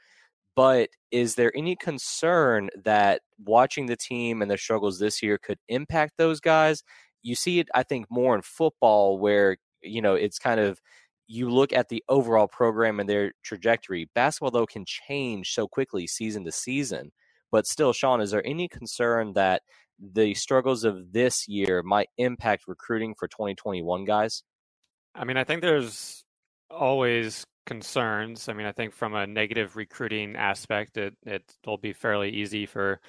But 0.62 0.90
is 1.10 1.34
there 1.34 1.52
any 1.58 1.76
concern 1.76 2.70
that 2.84 3.24
watching 3.44 3.88
the 3.88 3.98
team 3.98 4.44
and 4.44 4.52
the 4.52 4.60
struggles 4.60 5.00
this 5.00 5.24
year 5.24 5.40
could 5.40 5.58
impact 5.68 6.20
those 6.20 6.40
guys? 6.40 6.84
You 7.24 7.34
see 7.34 7.58
it, 7.58 7.68
I 7.74 7.82
think, 7.82 8.06
more 8.12 8.36
in 8.36 8.44
football 8.44 9.18
where, 9.18 9.58
you 9.82 10.04
know, 10.04 10.14
it's 10.14 10.38
kind 10.38 10.60
of 10.60 10.80
you 11.26 11.50
look 11.50 11.74
at 11.74 11.90
the 11.90 12.04
overall 12.08 12.48
program 12.48 13.00
and 13.00 13.10
their 13.10 13.34
trajectory. 13.42 14.08
Basketball, 14.14 14.52
though, 14.52 14.68
can 14.68 14.86
change 14.86 15.52
so 15.52 15.68
quickly 15.68 16.06
season 16.06 16.46
to 16.46 16.52
season. 16.52 17.12
But 17.52 17.66
still, 17.66 17.92
Sean, 17.92 18.22
is 18.22 18.30
there 18.30 18.46
any 18.46 18.68
concern 18.68 19.34
that 19.34 19.64
the 20.00 20.36
struggles 20.36 20.84
of 20.84 21.12
this 21.12 21.48
year 21.48 21.82
might 21.82 22.10
impact 22.20 22.68
recruiting 22.68 23.16
for 23.16 23.28
2021 23.28 24.06
guys? 24.06 24.44
I 25.16 25.26
mean, 25.26 25.38
I 25.38 25.44
think 25.44 25.64
there's 25.64 26.24
always 26.72 27.46
concerns. 27.66 28.50
I 28.50 28.54
mean, 28.54 28.66
I 28.66 28.72
think 28.72 28.94
from 28.94 29.16
a 29.16 29.28
negative 29.28 29.76
recruiting 29.76 30.36
aspect, 30.36 30.98
it 30.98 31.16
it'll 31.26 31.78
be 31.78 31.94
fairly 31.94 32.30
easy 32.30 32.66
for 32.66 33.00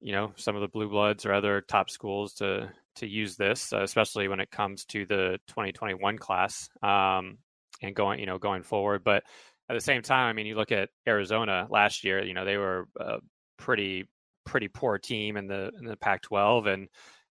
you 0.00 0.12
know 0.12 0.32
some 0.36 0.56
of 0.56 0.62
the 0.62 0.68
blue 0.68 0.88
bloods 0.88 1.26
or 1.26 1.32
other 1.32 1.60
top 1.60 1.90
schools 1.90 2.34
to 2.34 2.70
to 2.96 3.06
use 3.06 3.36
this, 3.36 3.72
uh, 3.72 3.82
especially 3.82 4.28
when 4.28 4.40
it 4.40 4.50
comes 4.50 4.84
to 4.86 5.06
the 5.06 5.38
2021 5.48 6.18
class 6.18 6.68
um, 6.82 7.38
and 7.82 7.94
going 7.94 8.20
you 8.20 8.26
know 8.26 8.38
going 8.38 8.62
forward. 8.62 9.04
But 9.04 9.24
at 9.68 9.74
the 9.74 9.80
same 9.80 10.02
time, 10.02 10.28
I 10.28 10.32
mean, 10.32 10.46
you 10.46 10.56
look 10.56 10.72
at 10.72 10.88
Arizona 11.06 11.66
last 11.70 12.02
year. 12.02 12.24
You 12.24 12.34
know, 12.34 12.44
they 12.44 12.56
were 12.56 12.88
a 12.98 13.18
pretty 13.58 14.08
pretty 14.44 14.68
poor 14.68 14.98
team 14.98 15.36
in 15.36 15.46
the 15.46 15.70
in 15.78 15.84
the 15.84 15.96
Pac-12, 15.96 16.66
and 16.66 16.88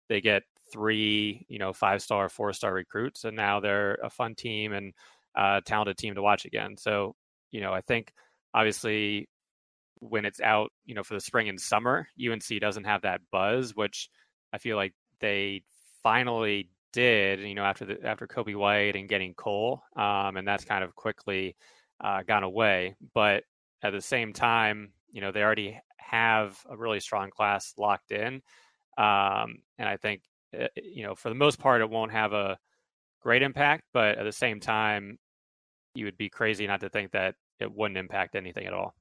they 0.09 0.21
get 0.21 0.43
three 0.71 1.45
you 1.49 1.59
know 1.59 1.73
five 1.73 2.01
star, 2.01 2.29
four 2.29 2.53
star 2.53 2.73
recruits, 2.73 3.23
and 3.23 3.35
now 3.35 3.59
they're 3.59 3.95
a 4.03 4.09
fun 4.09 4.35
team 4.35 4.73
and 4.73 4.93
uh, 5.37 5.61
talented 5.63 5.97
team 5.97 6.15
to 6.15 6.21
watch 6.21 6.45
again. 6.45 6.75
So, 6.77 7.15
you 7.51 7.61
know, 7.61 7.71
I 7.71 7.81
think 7.81 8.11
obviously 8.53 9.29
when 9.99 10.25
it's 10.25 10.41
out, 10.41 10.71
you 10.85 10.95
know, 10.95 11.03
for 11.03 11.13
the 11.13 11.21
spring 11.21 11.49
and 11.49 11.59
summer, 11.59 12.07
UNC 12.19 12.59
doesn't 12.59 12.83
have 12.83 13.03
that 13.03 13.21
buzz, 13.31 13.75
which 13.75 14.09
I 14.51 14.57
feel 14.57 14.75
like 14.75 14.93
they 15.19 15.63
finally 16.03 16.69
did, 16.93 17.39
you 17.41 17.55
know, 17.55 17.63
after 17.63 17.85
the 17.85 18.03
after 18.03 18.27
Coby 18.27 18.55
White 18.55 18.95
and 18.95 19.09
getting 19.09 19.33
Cole, 19.33 19.81
um, 19.95 20.37
and 20.37 20.47
that's 20.47 20.65
kind 20.65 20.83
of 20.83 20.95
quickly 20.95 21.55
uh, 22.03 22.23
gone 22.23 22.43
away. 22.43 22.95
But 23.13 23.43
at 23.83 23.91
the 23.91 24.01
same 24.01 24.33
time, 24.33 24.93
you 25.11 25.21
know, 25.21 25.31
they 25.31 25.43
already 25.43 25.79
have 25.97 26.57
a 26.69 26.77
really 26.77 26.99
strong 26.99 27.29
class 27.29 27.73
locked 27.77 28.11
in, 28.11 28.41
um, 28.97 29.57
and 29.77 29.87
I 29.87 29.97
think, 30.01 30.21
eh, 30.53 30.67
you 30.75 31.03
know, 31.03 31.15
for 31.15 31.29
the 31.29 31.35
most 31.35 31.59
part, 31.59 31.81
it 31.81 31.89
won't 31.89 32.11
have 32.11 32.33
a 32.33 32.57
great 33.21 33.41
impact. 33.41 33.83
But 33.93 34.17
at 34.17 34.23
the 34.23 34.31
same 34.31 34.59
time, 34.59 35.19
you 35.97 36.05
would 36.05 36.17
be 36.17 36.29
crazy 36.29 36.67
not 36.67 36.79
to 36.81 36.89
think 36.89 37.11
that 37.11 37.35
it 37.59 37.73
wouldn't 37.73 37.97
impact 37.97 38.35
anything 38.35 38.67
at 38.67 38.73
all. 38.73 38.93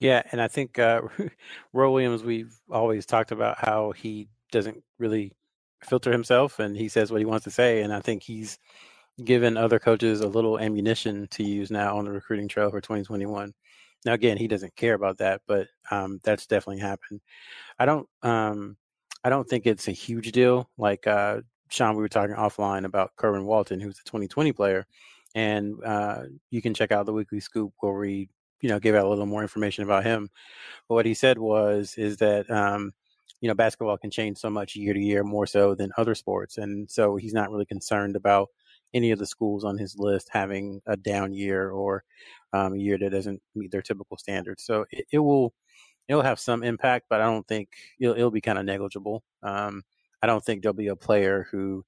Yeah, 0.00 0.22
and 0.32 0.42
I 0.42 0.48
think 0.48 0.78
uh, 0.78 1.02
Roy 1.72 1.90
Williams, 1.90 2.22
we've 2.22 2.54
always 2.70 3.06
talked 3.06 3.32
about 3.32 3.56
how 3.58 3.92
he 3.92 4.28
doesn't 4.52 4.82
really 4.98 5.32
filter 5.84 6.12
himself 6.12 6.58
and 6.58 6.76
he 6.76 6.88
says 6.88 7.10
what 7.10 7.20
he 7.20 7.24
wants 7.24 7.44
to 7.44 7.50
say. 7.50 7.82
And 7.82 7.92
I 7.92 8.00
think 8.00 8.22
he's 8.22 8.58
given 9.24 9.56
other 9.56 9.78
coaches 9.78 10.20
a 10.20 10.28
little 10.28 10.58
ammunition 10.58 11.26
to 11.30 11.42
use 11.42 11.70
now 11.70 11.96
on 11.96 12.04
the 12.04 12.10
recruiting 12.10 12.48
trail 12.48 12.70
for 12.70 12.80
2021. 12.80 13.54
Now, 14.04 14.12
again, 14.12 14.36
he 14.36 14.46
doesn't 14.46 14.76
care 14.76 14.94
about 14.94 15.18
that, 15.18 15.40
but 15.46 15.68
um, 15.90 16.20
that's 16.22 16.46
definitely 16.46 16.80
happened. 16.80 17.20
I 17.78 17.86
don't, 17.86 18.06
um, 18.22 18.76
I 19.24 19.30
don't 19.30 19.48
think 19.48 19.66
it's 19.66 19.88
a 19.88 19.92
huge 19.92 20.32
deal. 20.32 20.68
Like 20.76 21.06
uh, 21.06 21.40
Sean, 21.70 21.96
we 21.96 22.02
were 22.02 22.08
talking 22.08 22.36
offline 22.36 22.84
about 22.84 23.16
Kerwin 23.16 23.46
Walton, 23.46 23.80
who's 23.80 23.98
a 23.98 24.04
2020 24.04 24.52
player 24.52 24.86
and 25.36 25.76
uh, 25.84 26.22
you 26.50 26.60
can 26.60 26.74
check 26.74 26.90
out 26.92 27.06
the 27.06 27.12
weekly 27.12 27.40
scoop 27.40 27.72
where 27.80 27.92
we 27.92 28.28
you 28.60 28.68
know 28.68 28.80
give 28.80 28.96
out 28.96 29.04
a 29.04 29.08
little 29.08 29.26
more 29.26 29.42
information 29.42 29.84
about 29.84 30.04
him 30.04 30.28
but 30.88 30.96
what 30.96 31.06
he 31.06 31.14
said 31.14 31.38
was 31.38 31.94
is 31.96 32.16
that 32.16 32.50
um, 32.50 32.92
you 33.40 33.48
know, 33.48 33.54
basketball 33.54 33.98
can 33.98 34.10
change 34.10 34.38
so 34.38 34.50
much 34.50 34.76
year 34.76 34.94
to 34.94 35.00
year 35.00 35.22
more 35.22 35.46
so 35.46 35.74
than 35.74 35.92
other 35.96 36.14
sports. 36.14 36.58
And 36.58 36.90
so 36.90 37.16
he's 37.16 37.34
not 37.34 37.50
really 37.50 37.66
concerned 37.66 38.16
about 38.16 38.48
any 38.94 39.10
of 39.10 39.18
the 39.18 39.26
schools 39.26 39.64
on 39.64 39.76
his 39.76 39.98
list 39.98 40.28
having 40.30 40.80
a 40.86 40.96
down 40.96 41.32
year 41.34 41.70
or 41.70 42.02
um, 42.52 42.74
a 42.74 42.78
year 42.78 42.96
that 42.98 43.10
doesn't 43.10 43.42
meet 43.54 43.70
their 43.70 43.82
typical 43.82 44.16
standards. 44.16 44.64
So 44.64 44.86
it, 44.90 45.06
it 45.12 45.18
will 45.18 45.52
it'll 46.08 46.22
have 46.22 46.40
some 46.40 46.62
impact, 46.62 47.06
but 47.10 47.20
I 47.20 47.24
don't 47.24 47.46
think 47.48 47.68
it'll, 48.00 48.14
it'll 48.14 48.30
be 48.30 48.40
kind 48.40 48.58
of 48.58 48.64
negligible. 48.64 49.22
Um, 49.42 49.82
I 50.22 50.26
don't 50.26 50.44
think 50.44 50.62
there'll 50.62 50.74
be 50.74 50.88
a 50.88 50.96
player 50.96 51.46
who 51.50 51.84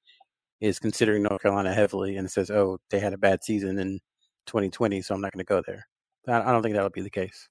is 0.61 0.79
considering 0.79 1.23
North 1.23 1.42
Carolina 1.42 1.73
heavily 1.73 2.16
and 2.16 2.31
says, 2.31 2.51
"Oh, 2.51 2.79
they 2.90 3.01
had 3.01 3.12
a 3.12 3.18
bad 3.18 3.44
season 3.44 3.79
in 3.79 4.01
2020, 4.47 5.03
so 5.03 5.14
I'm 5.14 5.21
not 5.21 5.33
going 5.33 5.44
to 5.44 5.49
go 5.49 5.62
there." 5.66 5.87
I 6.27 6.53
don't 6.53 6.62
think 6.62 6.75
that'll 6.75 6.90
be 6.90 7.01
the 7.01 7.11
case. 7.11 7.49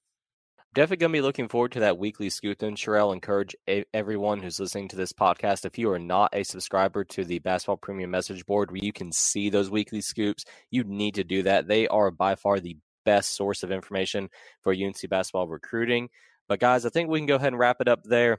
Definitely 0.74 0.98
going 0.98 1.12
to 1.12 1.16
be 1.18 1.22
looking 1.22 1.48
forward 1.48 1.72
to 1.72 1.80
that 1.80 1.98
weekly 1.98 2.28
scoop. 2.28 2.58
Then, 2.58 2.76
Sherrell, 2.76 3.12
encourage 3.12 3.56
a- 3.68 3.86
everyone 3.94 4.40
who's 4.40 4.60
listening 4.60 4.88
to 4.88 4.96
this 4.96 5.12
podcast. 5.12 5.64
If 5.64 5.78
you 5.78 5.90
are 5.90 5.98
not 5.98 6.30
a 6.34 6.44
subscriber 6.44 7.04
to 7.04 7.24
the 7.24 7.38
Basketball 7.38 7.78
Premium 7.78 8.10
Message 8.10 8.44
Board, 8.44 8.70
where 8.70 8.84
you 8.84 8.92
can 8.92 9.10
see 9.10 9.48
those 9.48 9.70
weekly 9.70 10.02
scoops, 10.02 10.44
you 10.70 10.84
need 10.84 11.14
to 11.14 11.24
do 11.24 11.42
that. 11.44 11.66
They 11.66 11.88
are 11.88 12.10
by 12.10 12.36
far 12.36 12.60
the 12.60 12.76
best 13.04 13.34
source 13.34 13.62
of 13.62 13.72
information 13.72 14.28
for 14.62 14.72
UNC 14.72 15.08
basketball 15.08 15.48
recruiting. 15.48 16.10
But 16.48 16.60
guys, 16.60 16.84
I 16.84 16.90
think 16.90 17.08
we 17.08 17.18
can 17.18 17.26
go 17.26 17.36
ahead 17.36 17.48
and 17.48 17.58
wrap 17.58 17.80
it 17.80 17.88
up 17.88 18.04
there. 18.04 18.38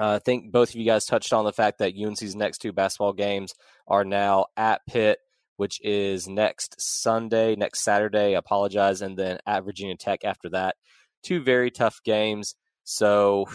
Uh, 0.00 0.14
I 0.14 0.18
think 0.18 0.50
both 0.50 0.70
of 0.70 0.76
you 0.76 0.84
guys 0.84 1.04
touched 1.04 1.32
on 1.32 1.44
the 1.44 1.52
fact 1.52 1.78
that 1.78 1.94
UNC's 1.96 2.34
next 2.34 2.58
two 2.58 2.72
basketball 2.72 3.12
games 3.12 3.54
are 3.86 4.04
now 4.04 4.46
at 4.56 4.80
Pitt, 4.88 5.18
which 5.56 5.80
is 5.84 6.26
next 6.26 6.74
Sunday, 6.80 7.54
next 7.54 7.84
Saturday. 7.84 8.34
Apologize, 8.34 9.02
and 9.02 9.16
then 9.16 9.38
at 9.46 9.64
Virginia 9.64 9.96
Tech 9.96 10.24
after 10.24 10.50
that. 10.50 10.76
Two 11.22 11.42
very 11.42 11.70
tough 11.70 12.00
games. 12.04 12.54
So 12.82 13.46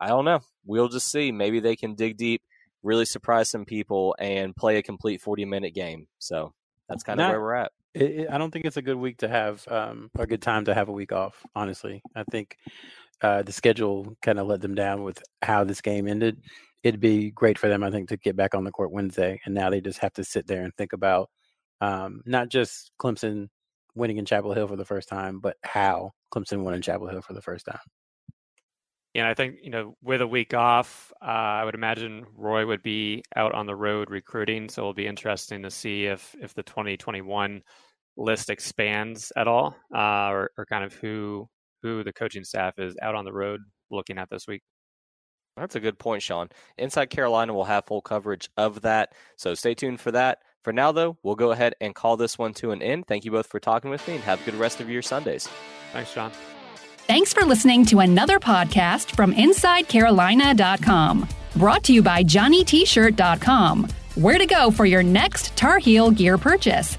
I 0.00 0.08
don't 0.08 0.24
know. 0.24 0.40
We'll 0.64 0.88
just 0.88 1.10
see. 1.10 1.32
Maybe 1.32 1.60
they 1.60 1.76
can 1.76 1.94
dig 1.94 2.16
deep, 2.16 2.42
really 2.82 3.04
surprise 3.04 3.50
some 3.50 3.64
people, 3.64 4.14
and 4.18 4.54
play 4.54 4.76
a 4.76 4.82
complete 4.82 5.20
forty-minute 5.20 5.74
game. 5.74 6.06
So 6.18 6.52
that's 6.88 7.02
kind 7.02 7.20
of 7.20 7.24
Not, 7.24 7.32
where 7.32 7.40
we're 7.40 7.54
at. 7.54 7.72
It, 7.94 8.10
it, 8.10 8.28
I 8.30 8.38
don't 8.38 8.50
think 8.50 8.64
it's 8.66 8.76
a 8.76 8.82
good 8.82 8.96
week 8.96 9.18
to 9.18 9.28
have 9.28 9.66
um, 9.68 10.10
a 10.16 10.26
good 10.26 10.42
time 10.42 10.66
to 10.66 10.74
have 10.74 10.88
a 10.88 10.92
week 10.92 11.12
off. 11.12 11.44
Honestly, 11.56 12.02
I 12.14 12.22
think 12.30 12.56
uh, 13.22 13.42
the 13.42 13.52
schedule 13.52 14.16
kind 14.22 14.38
of 14.38 14.46
let 14.46 14.60
them 14.60 14.74
down 14.74 15.02
with 15.02 15.22
how 15.42 15.64
this 15.64 15.80
game 15.80 16.06
ended. 16.06 16.40
It'd 16.82 17.00
be 17.00 17.30
great 17.30 17.58
for 17.58 17.68
them, 17.68 17.82
I 17.82 17.90
think, 17.90 18.08
to 18.10 18.16
get 18.16 18.36
back 18.36 18.54
on 18.54 18.64
the 18.64 18.70
court 18.70 18.92
Wednesday, 18.92 19.40
and 19.44 19.54
now 19.54 19.70
they 19.70 19.80
just 19.80 19.98
have 19.98 20.12
to 20.14 20.24
sit 20.24 20.46
there 20.46 20.62
and 20.62 20.72
think 20.76 20.92
about 20.92 21.28
um, 21.80 22.22
not 22.24 22.48
just 22.48 22.92
Clemson 23.00 23.48
winning 23.94 24.18
in 24.18 24.24
Chapel 24.24 24.54
Hill 24.54 24.68
for 24.68 24.76
the 24.76 24.84
first 24.84 25.08
time, 25.08 25.40
but 25.40 25.56
how 25.64 26.12
Clemson 26.32 26.62
won 26.62 26.74
in 26.74 26.82
Chapel 26.82 27.08
Hill 27.08 27.22
for 27.22 27.32
the 27.32 27.42
first 27.42 27.66
time. 27.66 27.80
Yeah, 29.14 29.28
I 29.28 29.34
think 29.34 29.56
you 29.62 29.70
know, 29.70 29.96
with 30.02 30.20
a 30.20 30.26
week 30.26 30.54
off, 30.54 31.12
uh, 31.20 31.24
I 31.24 31.64
would 31.64 31.74
imagine 31.74 32.24
Roy 32.36 32.64
would 32.66 32.82
be 32.82 33.22
out 33.34 33.54
on 33.54 33.66
the 33.66 33.74
road 33.74 34.10
recruiting. 34.10 34.68
So 34.68 34.82
it'll 34.82 34.94
be 34.94 35.06
interesting 35.06 35.62
to 35.62 35.70
see 35.70 36.06
if 36.06 36.36
if 36.40 36.54
the 36.54 36.62
2021 36.62 37.62
list 38.16 38.50
expands 38.50 39.32
at 39.36 39.48
all, 39.48 39.74
uh, 39.94 40.28
or, 40.28 40.50
or 40.58 40.66
kind 40.66 40.84
of 40.84 40.92
who 40.92 41.48
who 41.82 42.02
the 42.02 42.12
coaching 42.12 42.44
staff 42.44 42.78
is 42.78 42.96
out 43.02 43.14
on 43.14 43.24
the 43.24 43.32
road 43.32 43.60
looking 43.90 44.18
at 44.18 44.30
this 44.30 44.46
week. 44.46 44.62
That's 45.56 45.74
a 45.76 45.80
good 45.80 45.98
point, 45.98 46.22
Sean. 46.22 46.48
Inside 46.76 47.06
Carolina 47.06 47.52
will 47.52 47.64
have 47.64 47.86
full 47.86 48.00
coverage 48.00 48.48
of 48.56 48.82
that. 48.82 49.12
So 49.36 49.54
stay 49.54 49.74
tuned 49.74 50.00
for 50.00 50.12
that. 50.12 50.38
For 50.62 50.72
now, 50.72 50.92
though, 50.92 51.18
we'll 51.22 51.34
go 51.34 51.50
ahead 51.50 51.74
and 51.80 51.94
call 51.94 52.16
this 52.16 52.38
one 52.38 52.54
to 52.54 52.70
an 52.70 52.82
end. 52.82 53.06
Thank 53.06 53.24
you 53.24 53.30
both 53.30 53.46
for 53.46 53.58
talking 53.58 53.90
with 53.90 54.06
me 54.06 54.14
and 54.14 54.24
have 54.24 54.40
a 54.40 54.44
good 54.44 54.54
rest 54.54 54.80
of 54.80 54.88
your 54.88 55.02
Sundays. 55.02 55.48
Thanks, 55.92 56.10
Sean. 56.10 56.30
Thanks 57.06 57.32
for 57.32 57.44
listening 57.44 57.86
to 57.86 58.00
another 58.00 58.38
podcast 58.38 59.16
from 59.16 59.32
InsideCarolina.com. 59.32 61.28
Brought 61.56 61.84
to 61.84 61.94
you 61.94 62.02
by 62.02 62.22
JohnnyT-shirt.com. 62.22 63.88
Where 64.14 64.38
to 64.38 64.46
go 64.46 64.70
for 64.70 64.84
your 64.84 65.02
next 65.02 65.56
Tar 65.56 65.78
Heel 65.78 66.10
gear 66.10 66.36
purchase. 66.36 66.98